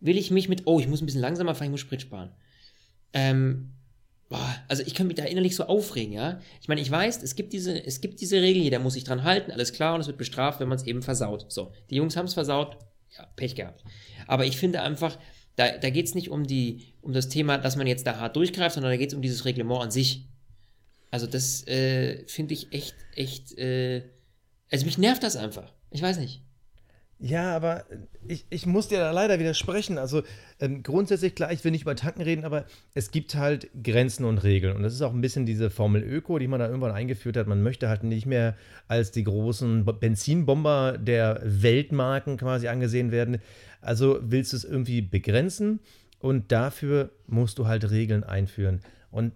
[0.00, 2.30] Will ich mich mit, oh, ich muss ein bisschen langsamer fahren, ich muss Sprit sparen.
[3.12, 3.72] Ähm,
[4.28, 6.40] boah, also ich kann mich da innerlich so aufregen, ja.
[6.60, 9.24] Ich meine, ich weiß, es gibt diese, es gibt diese Regel, jeder muss sich dran
[9.24, 11.46] halten, alles klar, und es wird bestraft, wenn man es eben versaut.
[11.48, 12.76] So, die Jungs haben es versaut,
[13.16, 13.84] ja, Pech gehabt.
[14.26, 15.18] Aber ich finde einfach,
[15.54, 18.36] da, da geht es nicht um die, um das Thema, dass man jetzt da hart
[18.36, 20.26] durchgreift, sondern da geht es um dieses Reglement an sich.
[21.10, 24.02] Also das äh, finde ich echt, echt, äh,
[24.70, 25.72] also mich nervt das einfach.
[25.90, 26.42] Ich weiß nicht.
[27.18, 27.84] Ja, aber
[28.28, 29.96] ich, ich muss dir da leider widersprechen.
[29.96, 30.22] Also
[30.60, 34.38] ähm, grundsätzlich, klar, ich will nicht über Tanken reden, aber es gibt halt Grenzen und
[34.44, 34.76] Regeln.
[34.76, 37.46] Und das ist auch ein bisschen diese Formel Öko, die man da irgendwann eingeführt hat.
[37.46, 38.54] Man möchte halt nicht mehr
[38.86, 43.38] als die großen Benzinbomber der Weltmarken quasi angesehen werden.
[43.80, 45.80] Also willst du es irgendwie begrenzen
[46.18, 48.80] und dafür musst du halt Regeln einführen.
[49.10, 49.32] Und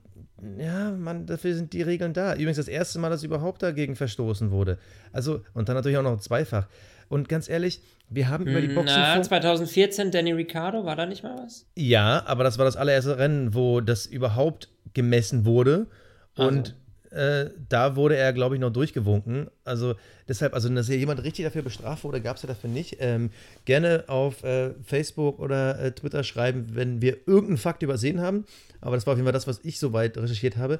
[0.58, 2.34] ja, man, dafür sind die Regeln da.
[2.34, 4.78] Übrigens das erste Mal, dass überhaupt dagegen verstoßen wurde.
[5.12, 6.66] Also, und dann natürlich auch noch zweifach.
[7.10, 8.96] Und ganz ehrlich, wir haben über die Hm, Boxen.
[8.98, 11.66] Na, 2014 Danny Ricciardo, war da nicht mal was?
[11.76, 15.88] Ja, aber das war das allererste Rennen, wo das überhaupt gemessen wurde.
[16.36, 16.76] Und
[17.10, 19.48] äh, da wurde er, glaube ich, noch durchgewunken.
[19.64, 19.96] Also
[20.28, 22.98] deshalb, also dass hier jemand richtig dafür bestraft wurde, gab es ja dafür nicht.
[23.00, 23.30] Ähm,
[23.64, 28.44] gerne auf äh, Facebook oder äh, Twitter schreiben, wenn wir irgendeinen Fakt übersehen haben.
[28.80, 30.78] Aber das war auf jeden Fall das, was ich soweit recherchiert habe.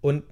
[0.00, 0.22] Und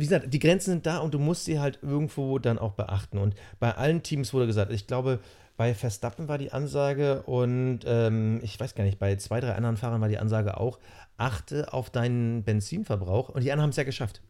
[0.00, 3.18] wie gesagt, die Grenzen sind da und du musst sie halt irgendwo dann auch beachten.
[3.18, 5.20] Und bei allen Teams wurde gesagt, ich glaube,
[5.56, 9.76] bei Verstappen war die Ansage und ähm, ich weiß gar nicht, bei zwei, drei anderen
[9.76, 10.78] Fahrern war die Ansage auch,
[11.18, 13.28] achte auf deinen Benzinverbrauch.
[13.28, 14.22] Und die anderen haben es ja geschafft.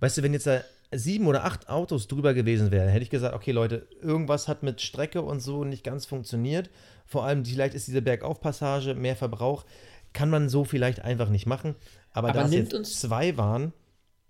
[0.00, 0.60] Weißt du, wenn jetzt da
[0.92, 4.80] sieben oder acht Autos drüber gewesen wären, hätte ich gesagt, okay Leute, irgendwas hat mit
[4.82, 6.68] Strecke und so nicht ganz funktioniert.
[7.06, 9.64] Vor allem, vielleicht ist diese Bergaufpassage mehr Verbrauch,
[10.12, 11.74] kann man so vielleicht einfach nicht machen.
[12.12, 13.72] Aber, Aber da es jetzt uns- zwei waren,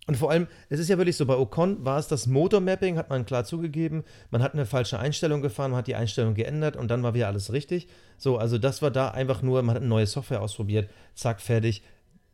[0.06, 3.08] und vor allem, es ist ja wirklich so, bei Ocon war es das Motormapping, hat
[3.10, 6.88] man klar zugegeben, man hat eine falsche Einstellung gefahren, man hat die Einstellung geändert und
[6.90, 7.88] dann war wieder alles richtig.
[8.18, 11.82] So, also das war da einfach nur, man hat eine neue Software ausprobiert, zack, fertig,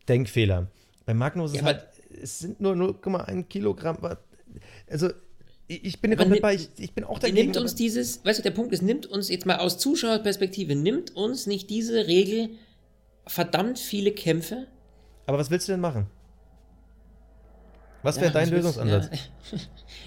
[0.08, 0.66] Denkfehler.
[1.06, 1.86] Bei Magnus ist Ja, aber- halt,
[2.22, 3.98] es sind nur 0,1 Kilogramm.
[4.88, 5.10] Also,
[5.68, 7.36] ich bin komplett bei, ich, ich bin auch dagegen.
[7.38, 11.14] nimmt uns dieses, weißt du, der Punkt ist, nimmt uns jetzt mal aus Zuschauerperspektive, nimmt
[11.14, 12.50] uns nicht diese Regel
[13.26, 14.66] verdammt viele Kämpfe?
[15.26, 16.08] aber was willst du denn machen?
[18.02, 19.08] Was wäre Ja, dein Lösungsansatz?
[19.50, 19.58] Ja,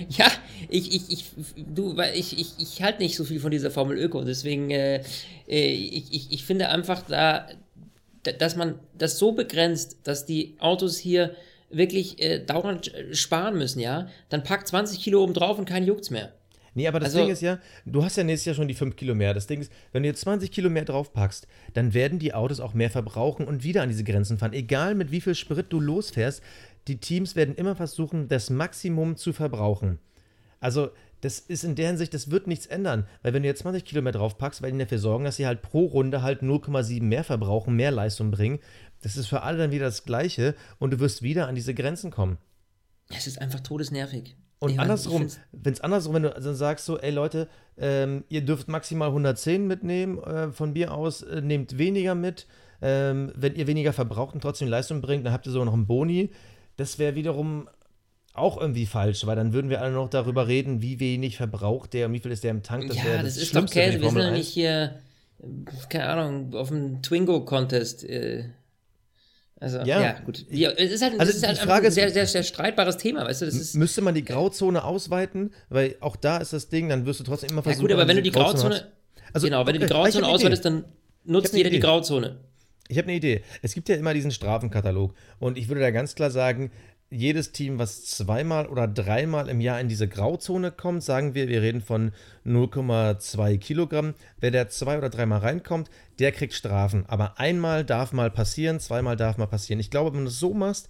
[0.26, 0.32] ja
[0.70, 1.26] ich, ich, ich,
[1.56, 5.04] du, weil ich, ich, ich halte nicht so viel von dieser Formel Öko, deswegen, äh,
[5.48, 7.48] äh, ich, ich, ich finde einfach da,
[8.24, 11.36] da- dass man das so begrenzt, dass die Autos hier
[11.70, 15.86] wirklich äh, dauernd äh, sparen müssen, ja, dann packt 20 Kilo oben drauf und kein
[15.86, 16.32] juckt's mehr.
[16.76, 18.96] Nee, aber das Also- Ding ist ja, du hast ja nächstes Jahr schon die 5
[18.96, 19.36] Kilo mehr.
[19.36, 22.74] Das Ding ist, wenn du jetzt 20 Kilo mehr draufpackst, dann werden die Autos auch
[22.74, 24.54] mehr verbrauchen und wieder an diese Grenzen fahren.
[24.54, 26.42] Egal mit wie viel Sprit du losfährst,
[26.88, 30.00] die Teams werden immer versuchen, das Maximum zu verbrauchen.
[30.60, 30.92] Also,
[31.22, 33.08] das ist in der Hinsicht, das wird nichts ändern.
[33.22, 35.62] Weil wenn du jetzt 20 Kilo mehr draufpackst, werden die dafür sorgen, dass sie halt
[35.62, 38.60] pro Runde halt 0,7 mehr verbrauchen, mehr Leistung bringen.
[39.02, 42.12] Das ist für alle dann wieder das Gleiche und du wirst wieder an diese Grenzen
[42.12, 42.38] kommen.
[43.10, 44.36] Es ist einfach todesnervig.
[44.60, 48.46] Und Ich andersrum, wenn es andersrum, wenn du also sagst so, ey Leute, ähm, ihr
[48.46, 52.48] dürft maximal 110 mitnehmen, äh, von mir aus äh, nehmt weniger mit.
[52.82, 55.88] Ähm, wenn ihr weniger verbraucht und trotzdem Leistung bringt, dann habt ihr sogar noch einen
[55.88, 56.32] Boni.
[56.84, 57.70] Das wäre wiederum
[58.34, 62.08] auch irgendwie falsch, weil dann würden wir alle noch darüber reden, wie wenig verbraucht der
[62.08, 62.94] und wie viel ist der im Tank.
[62.94, 64.02] ja, wäre das, ist doch Schlimmste die Käse.
[64.02, 64.38] Wir sind doch 1.
[64.38, 64.96] nicht hier,
[65.42, 65.46] äh,
[65.90, 68.04] keine Ahnung, auf dem Twingo-Contest.
[68.04, 68.46] Äh,
[69.60, 70.20] also, ja, Ja.
[70.26, 70.46] gut.
[70.50, 73.24] Ja, es ist halt, Also ist die halt ein ist- sehr, sehr, sehr streitbares Thema,
[73.26, 73.46] weißt du?
[73.46, 77.20] Das ist, Müsste man die Grauzone ausweiten, weil auch da ist das Ding, dann wirst
[77.22, 77.84] du trotzdem immer ja, versuchen.
[77.84, 78.88] gut, aber wenn du die diese Grauzone, hast.
[79.32, 80.86] Also, genau, wenn du die okay, ich hab Grauzone ausweitest, dann
[81.24, 81.80] nutzt jeder die.
[81.80, 82.38] Grauzone.
[82.88, 83.44] Ich habe eine Idee.
[83.62, 85.14] Es gibt ja immer diesen Strafenkatalog.
[85.40, 86.72] Und ich würde da ganz klar sagen,
[87.10, 91.62] jedes Team, was zweimal oder dreimal im Jahr in diese Grauzone kommt, sagen wir, wir
[91.62, 92.12] reden von
[92.46, 94.16] 0,2 Kilogramm.
[94.40, 97.06] Wer der zwei oder dreimal reinkommt, der kriegt Strafen.
[97.08, 99.80] Aber einmal darf mal passieren, zweimal darf mal passieren.
[99.80, 100.90] Ich glaube, wenn du es so machst,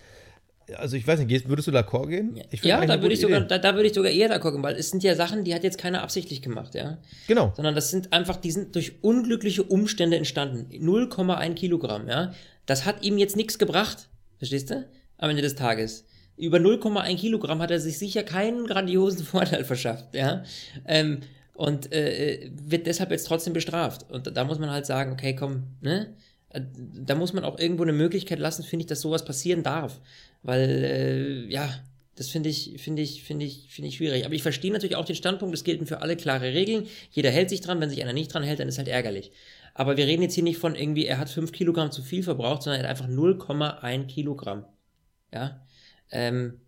[0.78, 2.40] also ich weiß nicht, gehst- würdest du d'accord gehen?
[2.62, 4.90] Ja, da würde ich, sogar, da, da würde ich sogar eher da gucken, weil es
[4.90, 6.98] sind ja Sachen, die hat jetzt keiner absichtlich gemacht, ja.
[7.28, 7.54] Genau.
[7.56, 10.68] Sondern das sind einfach, die sind durch unglückliche Umstände entstanden.
[10.72, 12.34] 0,1 Kilogramm, ja.
[12.66, 14.86] Das hat ihm jetzt nichts gebracht, verstehst du?
[15.18, 16.06] Am Ende des Tages.
[16.38, 20.44] Über 0,1 Kilogramm hat er sich sicher keinen grandiosen Vorteil verschafft, ja.
[20.86, 21.20] Ähm,
[21.56, 24.10] und äh, wird deshalb jetzt trotzdem bestraft.
[24.12, 26.08] Und da, da muss man halt sagen, okay, komm, ne?
[26.50, 26.62] Äh,
[27.06, 30.02] Da muss man auch irgendwo eine Möglichkeit lassen, finde ich, dass sowas passieren darf.
[30.44, 31.74] Weil, äh, ja,
[32.16, 34.26] das finde ich, finde ich, finde ich, finde ich schwierig.
[34.26, 36.86] Aber ich verstehe natürlich auch den Standpunkt, es gelten für alle klare Regeln.
[37.12, 39.32] Jeder hält sich dran, wenn sich einer nicht dran hält, dann ist halt ärgerlich.
[39.74, 42.62] Aber wir reden jetzt hier nicht von irgendwie, er hat 5 Kilogramm zu viel verbraucht,
[42.64, 44.66] sondern er hat einfach 0,1 Kilogramm.
[45.34, 45.66] Ja.
[46.12, 46.60] Ähm,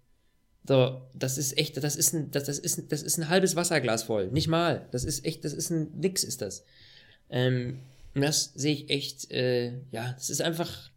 [0.67, 3.55] so, das ist echt, das ist ein, das, das ist, ein- das ist ein halbes
[3.55, 4.29] Wasserglas voll.
[4.31, 4.87] Nicht mal.
[4.91, 6.65] Das ist echt, das ist ein, nix ist das.
[7.29, 7.81] Ähm,
[8.15, 10.89] das sehe ich echt, äh, ja, das ist einfach,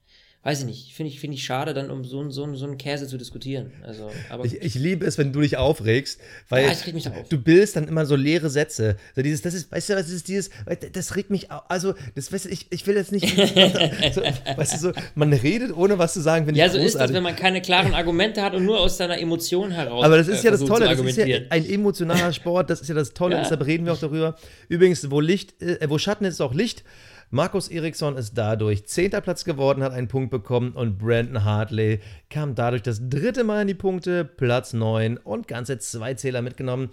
[0.48, 3.06] weiß ich nicht, finde ich, find ich schade, dann um so, so, so einen Käse
[3.06, 3.70] zu diskutieren.
[3.86, 7.06] Also, aber Ich, ich liebe es, wenn du dich aufregst, weil Ja, ich reg mich
[7.06, 7.28] auf.
[7.28, 8.96] du bildest dann immer so leere Sätze.
[9.14, 10.48] So dieses, das ist, weißt du, was ist dieses,
[10.94, 11.64] das regt mich auf.
[11.68, 13.28] Also, das weißt du, ich, ich will jetzt nicht.
[14.14, 16.94] so, weißt du, so, man redet, ohne was zu sagen, wenn ja, ich so ist
[16.94, 20.02] das, wenn man keine klaren Argumente hat und nur aus seiner Emotion heraus.
[20.02, 22.80] Aber das ist äh, ja das versucht Tolle, das ist ja ein emotionaler Sport, das
[22.80, 23.42] ist ja das Tolle, Ja.
[23.42, 24.34] deshalb reden wir auch darüber.
[24.70, 26.84] Übrigens, wo Licht, äh, wo Schatten ist, ist auch Licht.
[27.30, 32.54] Markus Eriksson ist dadurch zehnter Platz geworden, hat einen Punkt bekommen und Brandon Hartley kam
[32.54, 36.90] dadurch das dritte Mal in die Punkte, Platz 9 und ganze zwei Zähler mitgenommen.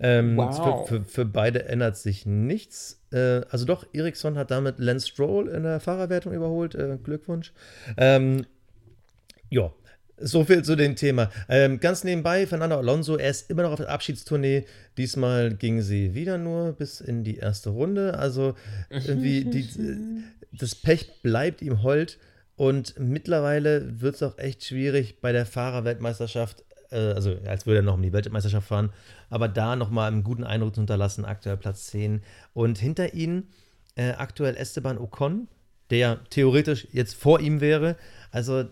[0.00, 0.86] Ähm, Wow.
[0.88, 3.00] für, für, für beide ändert sich nichts.
[3.12, 6.74] Äh, also doch, Eriksson hat damit Lance Stroll in der Fahrerwertung überholt.
[6.74, 7.52] Äh, Glückwunsch.
[7.96, 8.46] Ähm,
[9.50, 9.72] ja,
[10.20, 11.30] so viel zu dem Thema.
[11.48, 14.64] Ähm, ganz nebenbei, Fernando Alonso, er ist immer noch auf der Abschiedstournee.
[14.96, 18.18] Diesmal ging sie wieder nur bis in die erste Runde.
[18.18, 18.54] Also
[18.90, 19.68] irgendwie, die,
[20.52, 22.18] das Pech bleibt ihm hold.
[22.56, 27.82] Und mittlerweile wird es auch echt schwierig bei der Fahrerweltmeisterschaft, äh, also als würde er
[27.82, 28.90] noch um die Weltmeisterschaft fahren,
[29.30, 32.20] aber da nochmal einen guten Eindruck zu hinterlassen, aktuell Platz 10.
[32.54, 33.50] Und hinter ihnen
[33.94, 35.46] äh, aktuell Esteban Ocon,
[35.90, 37.96] der theoretisch jetzt vor ihm wäre.
[38.32, 38.64] Also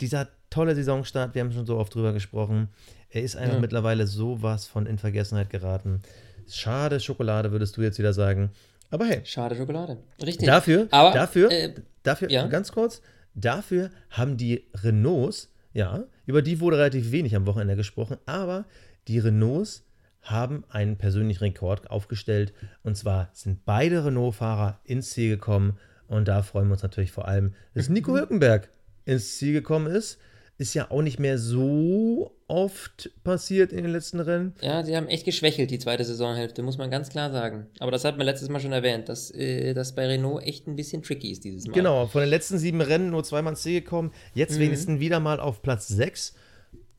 [0.00, 2.68] dieser tolle Saisonstart, wir haben schon so oft drüber gesprochen.
[3.08, 3.60] Er ist einfach Ja.
[3.60, 6.02] mittlerweile sowas von in Vergessenheit geraten.
[6.48, 8.50] Schade, Schokolade, würdest du jetzt wieder sagen.
[8.90, 9.98] Aber hey, Schade Schokolade.
[10.24, 10.46] Richtig.
[10.46, 12.46] dafür, Aber, dafür, äh, dafür, ja.
[12.48, 13.00] ganz kurz,
[13.34, 18.64] dafür haben die Renaults, ja, über die wurde relativ wenig am Wochenende gesprochen, aber
[19.06, 19.84] die Renaults
[20.22, 22.52] haben einen persönlichen Rekord aufgestellt.
[22.82, 25.78] Und zwar sind beide Renault-Fahrer ins Ziel gekommen.
[26.08, 28.68] Und da freuen wir uns natürlich vor allem, dass Nico Hülkenberg
[29.06, 30.18] ins Ziel gekommen ist.
[30.60, 34.54] Ist ja auch nicht mehr so oft passiert in den letzten Rennen.
[34.60, 37.66] Ja, sie haben echt geschwächelt, die zweite Saisonhälfte, muss man ganz klar sagen.
[37.78, 40.76] Aber das hat man letztes Mal schon erwähnt, dass äh, das bei Renault echt ein
[40.76, 41.72] bisschen tricky ist dieses Mal.
[41.72, 44.12] Genau, von den letzten sieben Rennen nur zweimal ins Ziel gekommen.
[44.34, 44.60] Jetzt Mhm.
[44.60, 46.34] wenigstens wieder mal auf Platz 6.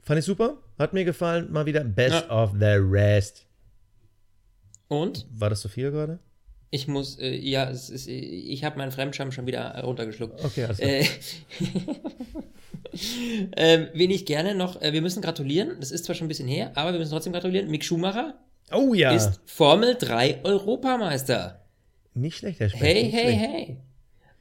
[0.01, 0.57] Fand ich super.
[0.79, 1.51] Hat mir gefallen.
[1.51, 2.43] Mal wieder Best Ja.
[2.43, 3.45] of the Rest.
[4.87, 6.17] Und War das zu viel gerade?
[6.73, 10.43] ich muss, äh, ja, ist, äh, ich habe meinen Fremdscham schon wieder runtergeschluckt.
[10.43, 10.89] Okay, alles klar.
[10.89, 11.05] Äh,
[13.55, 16.47] ähm, wen ich gerne noch, äh, wir müssen gratulieren, das ist zwar schon ein bisschen
[16.47, 17.69] her, aber wir müssen trotzdem gratulieren.
[17.69, 18.35] Mick Schumacher
[18.71, 19.11] Oh ja.
[19.13, 21.61] ist Formel 3 Europameister.
[22.13, 22.69] nicht schlecht, Herr.
[22.69, 23.39] Hey, hey, schlecht.
[23.39, 23.77] hey.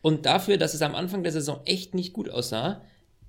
[0.02, 2.80] Und dafür, dass es am Anfang der Saison echt nicht gut aussah,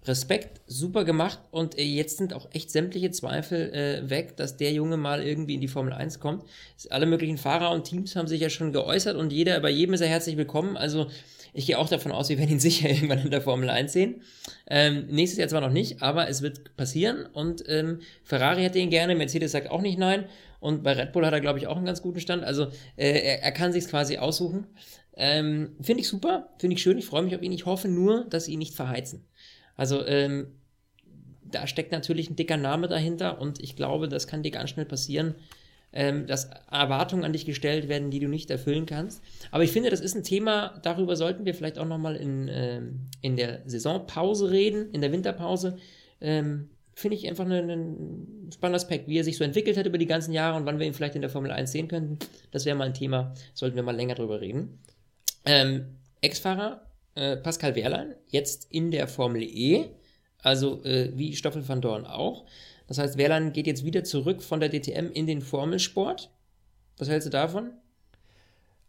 [0.05, 4.71] Respekt, super gemacht und äh, jetzt sind auch echt sämtliche Zweifel äh, weg, dass der
[4.73, 6.43] Junge mal irgendwie in die Formel 1 kommt.
[6.89, 10.01] Alle möglichen Fahrer und Teams haben sich ja schon geäußert und jeder, bei jedem ist
[10.01, 10.75] er herzlich willkommen.
[10.75, 11.07] Also
[11.53, 14.21] ich gehe auch davon aus, wir werden ihn sicher irgendwann in der Formel 1 sehen.
[14.67, 18.89] Ähm, nächstes Jahr zwar noch nicht, aber es wird passieren und ähm, Ferrari hätte ihn
[18.89, 20.25] gerne, Mercedes sagt auch nicht nein
[20.59, 22.43] und bei Red Bull hat er, glaube ich, auch einen ganz guten Stand.
[22.43, 24.67] Also äh, er, er kann sich quasi aussuchen.
[25.17, 27.51] Ähm, finde ich super, finde ich schön, ich freue mich auf ihn.
[27.51, 29.25] Ich hoffe nur, dass sie ihn nicht verheizen.
[29.75, 30.47] Also, ähm,
[31.43, 34.85] da steckt natürlich ein dicker Name dahinter und ich glaube, das kann dir ganz schnell
[34.85, 35.35] passieren,
[35.93, 39.21] ähm, dass Erwartungen an dich gestellt werden, die du nicht erfüllen kannst.
[39.51, 43.07] Aber ich finde, das ist ein Thema, darüber sollten wir vielleicht auch nochmal in, ähm,
[43.21, 45.77] in der Saisonpause reden, in der Winterpause.
[46.21, 49.97] Ähm, finde ich einfach ein ein spannender Aspekt, wie er sich so entwickelt hat über
[49.97, 52.19] die ganzen Jahre und wann wir ihn vielleicht in der Formel 1 sehen könnten.
[52.51, 54.79] Das wäre mal ein Thema, sollten wir mal länger drüber reden.
[55.45, 55.85] Ähm,
[56.21, 59.85] Ex-Fahrer äh, Pascal Wehrlein, jetzt in der Formel E,
[60.41, 62.45] also äh, wie Stoffel van Dorn auch.
[62.87, 66.29] Das heißt, Wehrlein geht jetzt wieder zurück von der DTM in den Formelsport.
[66.97, 67.71] Was hältst du davon?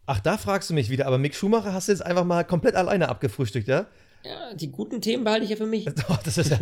[0.05, 1.07] Ach, da fragst du mich wieder.
[1.07, 3.87] Aber Mick Schumacher hast du jetzt einfach mal komplett alleine abgefrühstückt, ja?
[4.25, 5.85] Ja, die guten Themen behalte ich ja für mich.
[6.07, 6.59] Doch, das ist ja.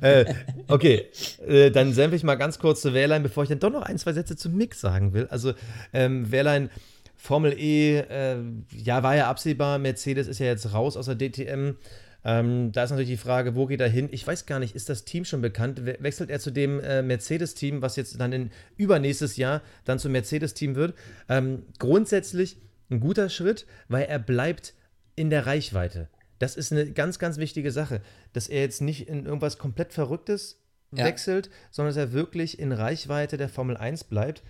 [0.00, 0.34] äh,
[0.68, 1.06] okay,
[1.46, 3.98] äh, dann senfe ich mal ganz kurz zu Wehrlein, bevor ich dann doch noch ein,
[3.98, 5.26] zwei Sätze zu Mick sagen will.
[5.26, 5.52] Also,
[5.92, 6.70] ähm, Wehrlein,
[7.16, 8.38] Formel E, äh,
[8.70, 9.78] ja, war ja absehbar.
[9.78, 11.76] Mercedes ist ja jetzt raus aus der DTM.
[12.24, 14.08] Ähm, da ist natürlich die Frage, wo geht er hin?
[14.10, 15.84] Ich weiß gar nicht, ist das Team schon bekannt?
[15.84, 20.12] We wechselt er zu dem äh, Mercedes-Team, was jetzt dann in übernächstes Jahr dann zum
[20.12, 20.94] Mercedes-Team wird?
[21.28, 22.56] Ähm, grundsätzlich
[22.90, 24.74] ein guter Schritt, weil er bleibt
[25.16, 26.08] in der Reichweite.
[26.38, 28.00] Das ist eine ganz, ganz wichtige Sache,
[28.32, 30.60] dass er jetzt nicht in irgendwas komplett Verrücktes
[30.92, 31.04] Ja.
[31.04, 34.42] wechselt, sondern dass er wirklich in Reichweite der Formel 1 bleibt.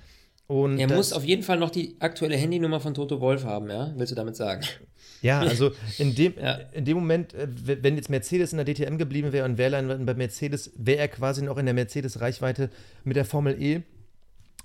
[0.47, 3.93] Und Er muss auf jeden Fall noch die aktuelle Handynummer von Toto Wolf haben, ja?
[3.97, 4.63] Willst du damit sagen?
[5.25, 6.61] Ja, also in dem, Ja.
[6.73, 7.49] in dem Moment, äh,
[7.83, 11.43] wenn jetzt Mercedes in der DTM geblieben wäre und Wehrlein bei Mercedes, wäre er quasi
[11.43, 12.69] noch in der Mercedes-Reichweite
[13.05, 13.83] mit der Formel E.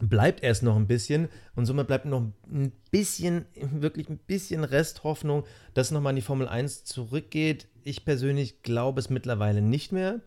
[0.02, 5.44] Bleibt erst noch ein bisschen und somit bleibt noch ein bisschen, wirklich ein bisschen Resthoffnung,
[5.74, 7.68] dass nochmal in die Formel 1 zurückgeht.
[7.84, 10.20] Ich persönlich glaube es mittlerweile nicht mehr.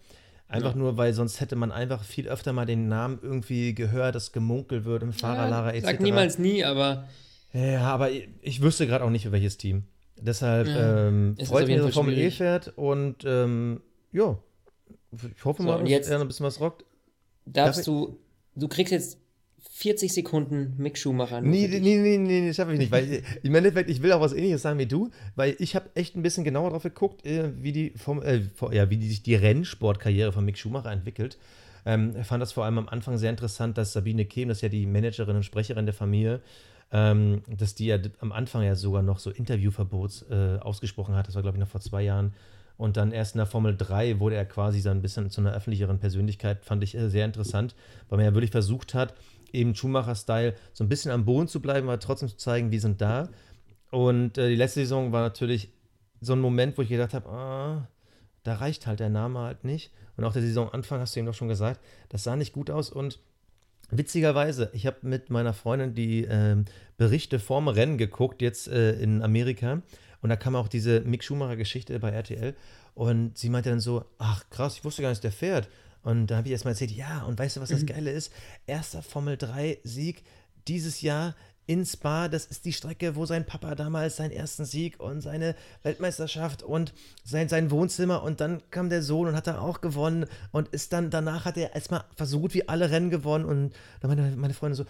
[0.48, 4.32] Einfach nur, weil sonst hätte man einfach viel öfter mal den Namen irgendwie gehört, dass
[4.32, 5.86] gemunkelt wird im Fahrerlager etc.
[5.86, 7.08] Sag niemals nie, aber
[7.54, 9.84] Ja, aber ich, ich wüsste gerade auch nicht, für welches Team.
[10.24, 11.08] Deshalb Ja.
[11.08, 13.80] ähm, Es ist freut mich, dass er Formel E fährt und ähm,
[14.12, 14.38] ja,
[15.36, 16.84] ich hoffe So, mal, dass jetzt- er noch ein bisschen was rockt.
[17.44, 18.18] Darfst ich- du,
[18.54, 19.18] du kriegst jetzt
[19.70, 21.40] 40 Sekunden Mick Schumacher.
[21.40, 24.20] Nee, nee, nee, nee, nee, das schaffe ich nicht, weil im Endeffekt, ich will auch
[24.20, 27.50] was ähnliches sagen wie du, weil ich habe echt ein bisschen genauer drauf geguckt, äh,
[27.62, 31.36] wie die vom, äh, ja, wie die, sich die Rennsportkarriere von Mick Schumacher entwickelt.
[31.84, 34.62] Ähm, ich fand das vor allem am Anfang sehr interessant, dass Sabine Kehm, das ist
[34.62, 36.40] ja die Managerin und Sprecherin der Familie,
[36.92, 41.26] ähm, dass die ja am Anfang ja sogar noch so Interviewverbots äh, ausgesprochen hat.
[41.26, 42.34] Das war, glaube ich, noch vor zwei Jahren.
[42.76, 45.52] Und dann erst in der Formel 3 wurde er quasi so ein bisschen zu einer
[45.52, 47.74] öffentlicheren Persönlichkeit, fand ich äh, sehr interessant,
[48.08, 49.14] weil man ja wirklich versucht hat,
[49.52, 53.00] eben Schumacher-Style so ein bisschen am Boden zu bleiben, aber trotzdem zu zeigen, wir sind
[53.00, 53.28] da.
[53.90, 55.70] Und äh, die letzte Saison war natürlich
[56.20, 57.88] so ein Moment, wo ich gedacht habe, ah,
[58.42, 59.92] da reicht halt der Name halt nicht.
[60.16, 62.90] Und auch der Saisonanfang, hast du eben doch schon gesagt, das sah nicht gut aus.
[62.90, 63.18] Und
[63.92, 66.64] witzigerweise, ich habe mit meiner Freundin die ähm,
[66.96, 69.82] Berichte vorm Rennen geguckt, jetzt äh, in Amerika.
[70.22, 72.54] Und da kam auch diese Mick Schumacher-Geschichte bei RTL.
[72.94, 75.68] Und sie meinte dann so, ach krass, ich wusste gar nicht, dass der fährt.
[76.02, 78.32] Und da habe ich erst mal erzählt, ja, und weißt du, was das Geile ist?
[78.66, 80.24] Erster Formel 3-Sieg
[80.66, 81.34] dieses Jahr
[81.72, 85.54] in Spa, das ist die Strecke, wo sein Papa damals seinen ersten Sieg und seine
[85.82, 86.92] Weltmeisterschaft und
[87.24, 90.92] sein, sein Wohnzimmer und dann kam der Sohn und hat da auch gewonnen und ist
[90.92, 94.54] dann, danach hat er erstmal so gut wie alle Rennen gewonnen und dann meine, meine
[94.54, 94.84] Freundin so,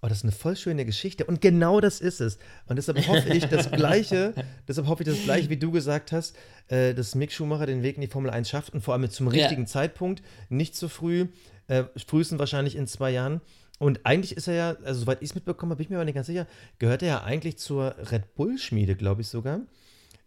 [0.00, 1.24] Oh, das ist eine voll schöne Geschichte.
[1.24, 2.38] Und genau das ist es.
[2.66, 4.32] Und deshalb hoffe ich das Gleiche,
[4.68, 6.36] deshalb hoffe ich das Gleiche, wie du gesagt hast,
[6.68, 9.26] äh, dass Mick Schumacher den Weg in die Formel 1 schafft und vor allem zum
[9.26, 9.32] Ja.
[9.42, 11.26] richtigen Zeitpunkt, nicht zu früh,
[11.66, 13.40] äh, frühestens wahrscheinlich in zwei Jahren.
[13.78, 16.04] Und eigentlich ist er ja, also soweit ich es mitbekommen habe, bin ich mir aber
[16.04, 16.46] nicht ganz sicher,
[16.78, 19.60] gehört er ja eigentlich zur Red Bull-Schmiede, glaube ich sogar.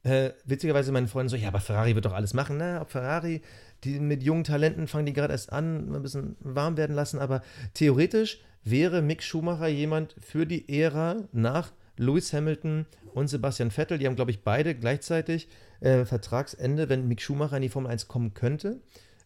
[0.04, 2.58] Äh, witzigerweise meine Freundin so, ja, aber Ferrari wird doch alles machen.
[2.58, 3.42] Na, ob Ferrari,
[3.84, 7.42] die mit jungen Talenten fangen die gerade erst an, ein bisschen warm werden lassen, aber
[7.74, 13.98] theoretisch wäre Mick Schumacher jemand für die Ära nach Lewis Hamilton und Sebastian Vettel.
[13.98, 15.50] Die haben, glaube ich, beide gleichzeitig
[15.82, 18.80] äh, Vertragsende, wenn Mick Schumacher in die Formel 1 kommen könnte.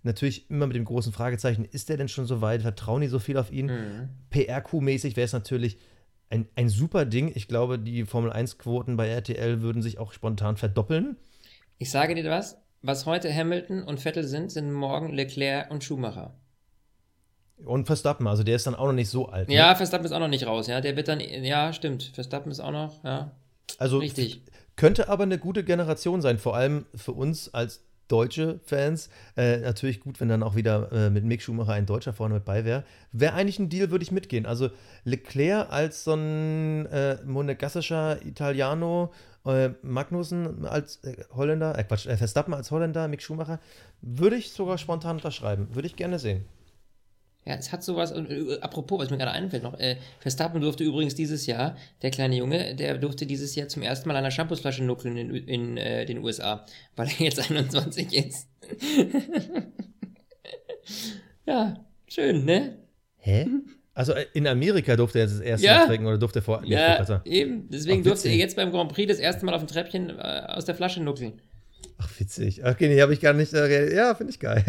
[0.05, 2.61] Natürlich immer mit dem großen Fragezeichen, ist der denn schon so weit?
[2.61, 3.65] Vertrauen die so viel auf ihn?
[3.65, 4.09] Mhm.
[4.29, 5.77] PRQ-mäßig wäre es natürlich
[6.29, 7.31] ein, ein super Ding.
[7.33, 11.17] Ich glaube, die Formel 1-Quoten bei RTL würden sich auch spontan verdoppeln.
[11.79, 16.35] Ich sage dir was, was heute Hamilton und Vettel sind, sind morgen Leclerc und Schumacher.
[17.63, 19.47] Und Verstappen, also der ist dann auch noch nicht so alt.
[19.47, 19.55] ne?
[19.55, 20.81] Ja, Verstappen ist auch noch nicht raus, ja.
[20.81, 22.11] Der wird dann, ja, stimmt.
[22.13, 23.31] Verstappen ist auch noch, ja.
[23.79, 24.43] also Richtig.
[24.75, 29.09] könnte aber eine gute Generation sein, vor allem für uns als deutsche Fans.
[29.35, 32.45] Äh, natürlich gut, wenn dann auch wieder äh, mit Mick Schumacher ein Deutscher vorne mit
[32.45, 32.83] bei wäre.
[33.11, 34.45] Wäre eigentlich ein Deal, würde ich mitgehen.
[34.45, 34.69] Also
[35.03, 39.11] Leclerc als so ein äh, monegassischer Italiano,
[39.45, 43.59] äh, Magnussen als äh, Holländer, äh, Quatsch, äh, Verstappen als Holländer, Mick Schumacher,
[44.01, 45.67] würde ich sogar spontan unterschreiben.
[45.73, 46.45] Würde ich gerne sehen.
[47.47, 50.83] Ja, es hat sowas, und, äh, apropos, was mir gerade einfällt noch, äh, Verstappen durfte
[50.83, 54.31] übrigens dieses Jahr, der kleine Junge, der durfte dieses Jahr zum ersten Mal an einer
[54.31, 56.65] Shampoosflasche nuckeln in, in äh, den USA,
[56.95, 58.47] weil er jetzt 21 ist.
[61.45, 62.77] ja, schön, ne?
[63.17, 63.47] Hä?
[63.93, 65.77] Also äh, in Amerika durfte er jetzt das erste Ja.
[65.79, 66.61] Mal trinken oder durfte er vor.
[66.61, 67.69] nee, Ja, also- eben.
[67.69, 70.65] Deswegen durfte er jetzt beim Grand Prix das erste Mal auf dem Treppchen äh, aus
[70.65, 71.41] der Flasche nuckeln.
[71.97, 72.65] Ach, witzig.
[72.65, 73.53] Okay, nee, habe ich gar nicht.
[73.53, 74.63] Äh, ja, finde ich geil.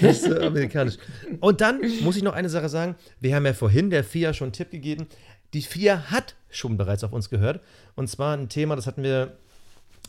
[0.00, 0.96] das ist äh, amerikanisch.
[1.40, 2.96] Und dann muss ich noch eine Sache sagen.
[3.20, 5.06] Wir haben ja vorhin der FIA schon einen Tipp gegeben.
[5.54, 7.60] Die FIA hat schon bereits auf uns gehört.
[7.94, 9.36] Und zwar ein Thema, das hatten wir,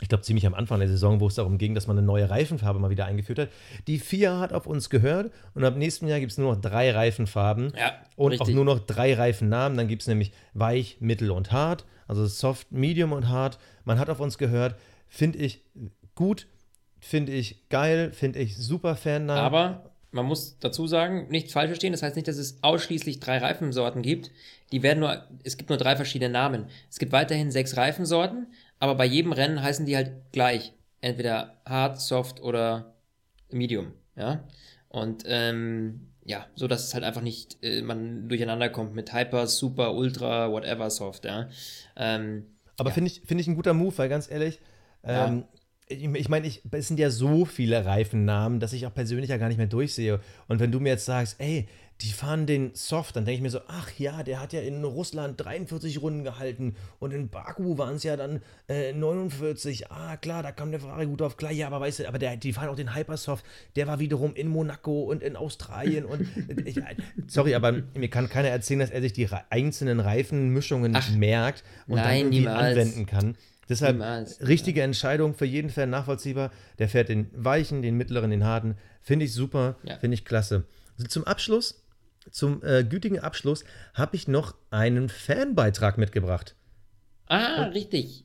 [0.00, 2.28] ich glaube, ziemlich am Anfang der Saison, wo es darum ging, dass man eine neue
[2.28, 3.48] Reifenfarbe mal wieder eingeführt hat.
[3.86, 6.90] Die FIA hat auf uns gehört und ab nächsten Jahr gibt es nur noch drei
[6.92, 7.72] Reifenfarben.
[7.78, 8.48] Ja, Und richtig.
[8.48, 9.78] auch nur noch drei Reifennamen.
[9.78, 11.84] Dann gibt es nämlich weich, mittel und hart.
[12.06, 13.58] Also soft, medium und hart.
[13.84, 14.74] Man hat auf uns gehört.
[15.08, 15.64] Finde ich
[16.20, 16.46] gut.
[17.00, 18.12] Finde ich geil.
[18.12, 19.30] Finde ich super Fan.
[19.30, 23.38] Aber man muss dazu sagen, nicht falsch verstehen, das heißt nicht, dass es ausschließlich drei
[23.38, 24.30] Reifensorten gibt.
[24.70, 26.66] Die werden nur, es gibt nur drei verschiedene Namen.
[26.90, 28.48] Es gibt weiterhin sechs Reifensorten,
[28.78, 30.72] aber bei jedem Rennen heißen die halt gleich.
[31.00, 32.94] Entweder hard, soft oder
[33.50, 34.44] medium, ja.
[34.88, 39.46] Und ähm, ja, so dass es halt einfach nicht äh, man durcheinander kommt mit Hyper,
[39.46, 41.48] Super, Ultra, whatever Soft, ja.
[41.96, 42.44] Ähm,
[42.76, 44.60] Aber finde ich, find ich ein guter Move, weil ganz ehrlich,
[45.06, 45.28] Ja.
[45.28, 45.59] ähm, ich,
[45.90, 49.48] ich meine, ich, es sind ja so viele Reifennamen, dass ich auch persönlich ja gar
[49.48, 50.20] nicht mehr durchsehe.
[50.48, 51.66] Und wenn du mir jetzt sagst, ey,
[52.00, 54.82] die fahren den Soft, dann denke ich mir so, ach ja, der hat ja in
[54.84, 59.90] Russland 43 Runden gehalten und in Baku waren es ja dann äh, 49.
[59.90, 61.36] Ah, klar, da kam der Ferrari gut auf.
[61.36, 63.44] Klar, ja, aber weißt du, aber der, die fahren auch den Hypersoft,
[63.76, 66.26] der war wiederum in Monaco und in Australien und
[66.64, 66.80] ich,
[67.26, 71.96] sorry, aber mir kann keiner erzählen, dass er sich die einzelnen Reifenmischungen Ach, merkt und
[71.96, 72.78] dann nein, irgendwie niemals.
[72.78, 73.36] anwenden kann.
[73.70, 74.46] Deshalb Niemals.
[74.46, 76.50] richtige Entscheidung für jeden Fan nachvollziehbar.
[76.78, 78.76] Der fährt den weichen, den mittleren, den harten.
[79.00, 79.96] Finde ich super, Ja.
[79.98, 80.64] finde ich klasse.
[80.98, 81.82] Also zum Abschluss,
[82.30, 83.64] zum äh, gütigen Abschluss,
[83.94, 86.54] habe ich noch einen Fanbeitrag mitgebracht.
[87.28, 88.24] ah, richtig.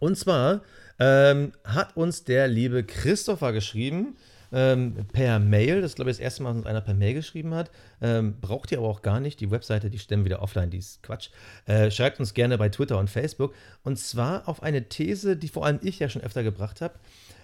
[0.00, 0.62] Und zwar
[0.98, 4.16] ähm, hat uns der liebe Christopher geschrieben.
[4.52, 7.14] Ähm, per Mail, das ist glaube ich das erste Mal, dass uns einer per Mail
[7.14, 7.70] geschrieben hat.
[8.00, 9.40] Ähm, braucht ihr aber auch gar nicht.
[9.40, 11.30] Die Webseite, die stellen wieder offline, die ist Quatsch.
[11.66, 13.54] Äh, schreibt uns gerne bei Twitter und Facebook.
[13.82, 16.94] Und zwar auf eine These, die vor allem ich ja schon öfter gebracht habe.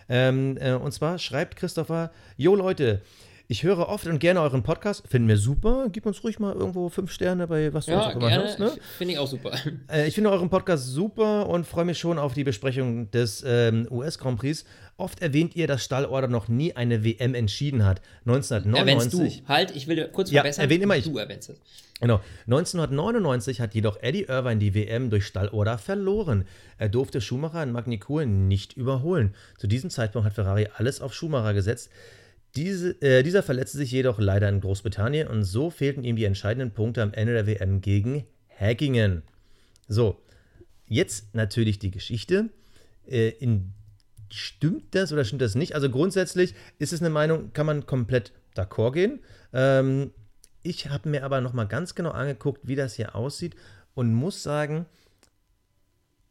[0.08, 3.02] Ähm, äh, und zwar schreibt Christopher: Jo Leute,
[3.50, 5.88] ich höre oft und gerne euren Podcast, finden wir super.
[5.90, 8.44] Gib uns ruhig mal irgendwo fünf Sterne bei was du Ja, uns auch immer gerne.
[8.44, 8.58] hörst.
[8.58, 8.72] Ne?
[8.98, 9.52] Finde ich auch super.
[9.90, 13.86] Äh, ich finde euren Podcast super und freue mich schon auf die Besprechung des ähm,
[13.90, 14.66] US Grand Prix.
[14.98, 18.02] Oft erwähnt ihr, dass Stallorder noch nie eine WM entschieden hat.
[18.26, 19.42] Erwähnst 1999.
[19.42, 19.48] du.
[19.48, 20.64] Halt, ich will kurz Ja, verbessern.
[20.64, 21.04] erwähne immer ich.
[21.04, 21.58] Du erwähnst es.
[22.00, 22.20] Genau.
[22.46, 26.44] 1999 hat jedoch Eddie Irvine die WM durch Stallorder verloren.
[26.76, 29.34] Er durfte Schumacher in Magny-Cours nicht überholen.
[29.56, 31.90] Zu diesem Zeitpunkt hat Ferrari alles auf Schumacher gesetzt.
[32.56, 36.72] Diese, äh, dieser verletzte sich jedoch leider in Großbritannien und so fehlten ihm die entscheidenden
[36.72, 38.24] Punkte am Ende der WM gegen
[38.58, 39.22] Hackingen.
[39.86, 40.20] So,
[40.86, 42.50] jetzt natürlich die Geschichte.
[43.06, 43.72] Äh, in,
[44.30, 45.74] stimmt das oder stimmt das nicht?
[45.74, 49.20] Also grundsätzlich ist es eine Meinung, kann man komplett d'accord gehen.
[49.52, 50.10] Ähm,
[50.62, 53.54] ich habe mir aber nochmal ganz genau angeguckt, wie das hier aussieht
[53.94, 54.86] und muss sagen,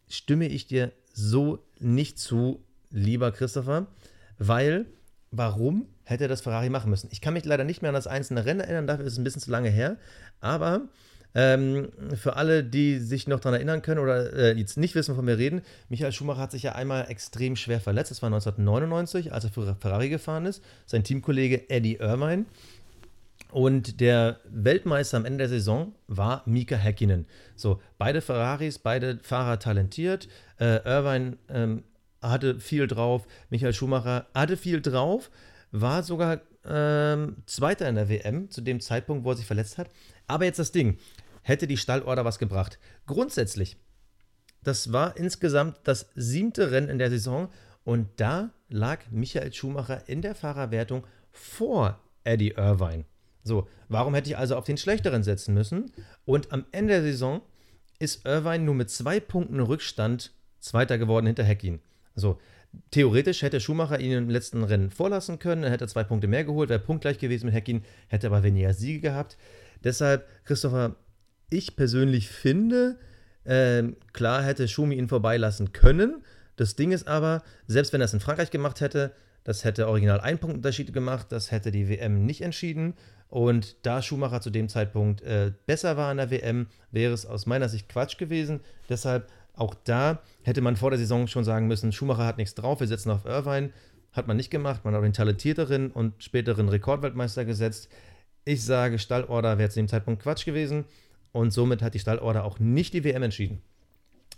[0.07, 3.87] stimme ich dir so nicht zu, lieber Christopher,
[4.37, 4.85] weil
[5.31, 7.09] warum hätte das Ferrari machen müssen?
[7.11, 9.23] Ich kann mich leider nicht mehr an das einzelne Rennen erinnern, dafür ist es ein
[9.23, 9.97] bisschen zu lange her,
[10.39, 10.81] aber
[11.35, 15.27] ähm, für alle, die sich noch daran erinnern können oder äh, jetzt nicht wissen, wovon
[15.27, 18.09] wir reden, Michael Schumacher hat sich ja einmal extrem schwer verletzt.
[18.09, 20.63] Das war 1999, als er für Ferrari gefahren ist.
[20.85, 22.45] Sein Teamkollege Eddie Irvine.
[23.51, 27.27] Und der Weltmeister am Ende der Saison war Mika Häkkinen.
[27.55, 30.27] So, beide Ferraris, beide Fahrer talentiert.
[30.59, 31.83] Äh, Irvine ähm,
[32.21, 35.29] hatte viel drauf, Michael Schumacher hatte viel drauf,
[35.71, 39.89] war sogar ähm, Zweiter in der WM zu dem Zeitpunkt, wo er sich verletzt hat.
[40.27, 40.97] Aber jetzt das Ding,
[41.41, 42.79] hätte die Stallorder was gebracht?
[43.05, 43.77] Grundsätzlich,
[44.63, 47.49] das war insgesamt das siebte Rennen in der Saison
[47.83, 53.05] und da lag Michael Schumacher in der Fahrerwertung vor Eddie Irvine.
[53.43, 55.91] So, warum hätte ich also auf den schlechteren setzen müssen?
[56.25, 57.41] Und am Ende der Saison
[57.97, 61.79] ist Irvine nur mit zwei Punkten Rückstand Zweiter geworden hinter Heckin.
[62.15, 62.39] So,
[62.91, 66.69] theoretisch hätte Schumacher ihn im letzten Rennen vorlassen können, er hätte zwei Punkte mehr geholt,
[66.69, 69.37] wäre punktgleich gewesen mit Heckin, hätte aber weniger Siege gehabt.
[69.83, 70.95] Deshalb, Christopher,
[71.49, 72.97] ich persönlich finde,
[73.45, 76.23] ähm, klar hätte Schumi ihn vorbeilassen können.
[76.55, 79.13] Das Ding ist aber, selbst wenn er es in Frankreich gemacht hätte,
[79.43, 82.95] das hätte original einen Punkt Unterschied gemacht, das hätte die WM nicht entschieden.
[83.29, 87.45] Und da Schumacher zu dem Zeitpunkt äh, besser war in der WM, wäre es aus
[87.45, 88.61] meiner Sicht Quatsch gewesen.
[88.89, 92.79] Deshalb auch da hätte man vor der Saison schon sagen müssen, Schumacher hat nichts drauf,
[92.79, 93.71] wir setzen auf Irvine.
[94.13, 97.89] Hat man nicht gemacht, man hat den talentierteren und späteren Rekordweltmeister gesetzt.
[98.45, 100.85] Ich sage, Stallorder wäre zu dem Zeitpunkt Quatsch gewesen
[101.33, 103.61] und somit hat die Stallorder auch nicht die WM entschieden.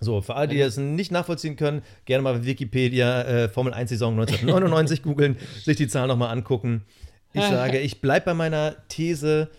[0.01, 4.13] So, für alle, die das nicht nachvollziehen können, gerne mal Wikipedia äh, Formel 1 Saison
[4.13, 6.83] 1999 googeln, sich die Zahlen nochmal angucken.
[7.33, 9.49] Ich sage, ich bleibe bei meiner These,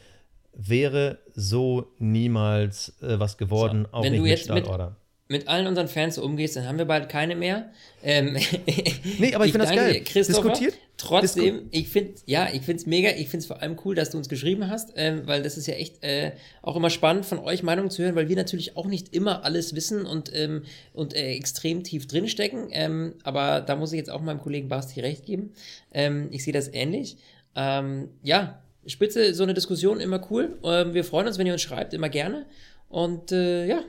[0.55, 4.97] wäre so niemals äh, was geworden, So, auch wenn nicht du mit jetzt mit- Stallorder.
[5.31, 7.71] Mit allen unseren Fans so umgehst, dann haben wir bald keine mehr.
[8.03, 8.37] Ähm,
[9.19, 10.03] Nee, aber ich finde das geil.
[10.13, 10.75] Diskutiert?
[10.97, 13.11] Trotzdem, ich finde, ja, ich finde es mega.
[13.11, 15.69] Ich finde es vor allem cool, dass du uns geschrieben hast, ähm, weil das ist
[15.69, 18.87] ja echt äh, auch immer spannend, von euch Meinungen zu hören, weil wir natürlich auch
[18.87, 22.67] nicht immer alles wissen und, ähm, und äh, extrem tief drinstecken.
[22.73, 25.53] Ähm, aber da muss ich jetzt auch meinem Kollegen Basti recht geben.
[25.95, 27.19] Ähm, ich sehe das ähnlich.
[27.55, 30.59] Ähm, ja, spitze, so eine Diskussion immer cool.
[30.65, 32.47] Ähm, wir freuen uns, wenn ihr uns schreibt, immer gerne.
[32.89, 33.85] Und äh, ja,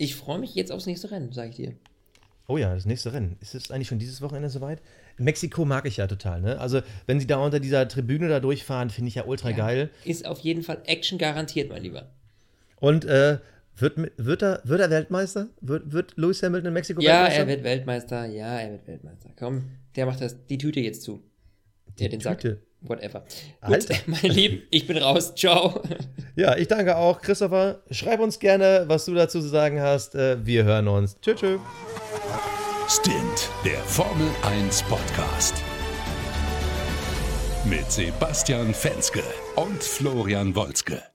[0.00, 1.74] ich freue mich jetzt aufs nächste Rennen, sage ich dir.
[2.46, 3.36] Oh ja, das nächste Rennen.
[3.40, 4.80] Ist es eigentlich schon dieses Wochenende soweit?
[5.18, 6.58] Mexiko mag ich ja total, ne?
[6.58, 9.90] Also, wenn sie da unter dieser Tribüne da durchfahren, finde ich ja ultra geil.
[10.04, 12.10] Ist auf jeden Fall Action garantiert, mein Lieber.
[12.80, 13.38] Und äh,
[13.76, 15.48] wird, wird, er, wird er Weltmeister?
[15.60, 17.40] Wird, wird Lewis Hamilton in Mexiko Ja, Weltmeister?
[17.40, 18.26] er wird Weltmeister.
[18.26, 19.30] Ja, er wird Weltmeister.
[19.38, 19.64] Komm,
[19.96, 21.22] der macht das, die Tüte jetzt zu.
[21.98, 22.42] Der den Sack.
[22.82, 23.24] Whatever.
[23.66, 25.34] Gut, meine Lieben, ich bin raus.
[25.34, 25.82] Ciao.
[26.36, 27.20] Ja, ich danke auch.
[27.20, 30.14] Christopher, schreib uns gerne, was du dazu zu sagen hast.
[30.14, 31.16] Äh, wir hören uns.
[31.20, 31.60] Tschüss, tschüss.
[32.88, 35.54] Stint, der Formel 1 Podcast.
[37.64, 39.22] Mit Sebastian Fenske
[39.56, 41.10] und Florian Wolzke.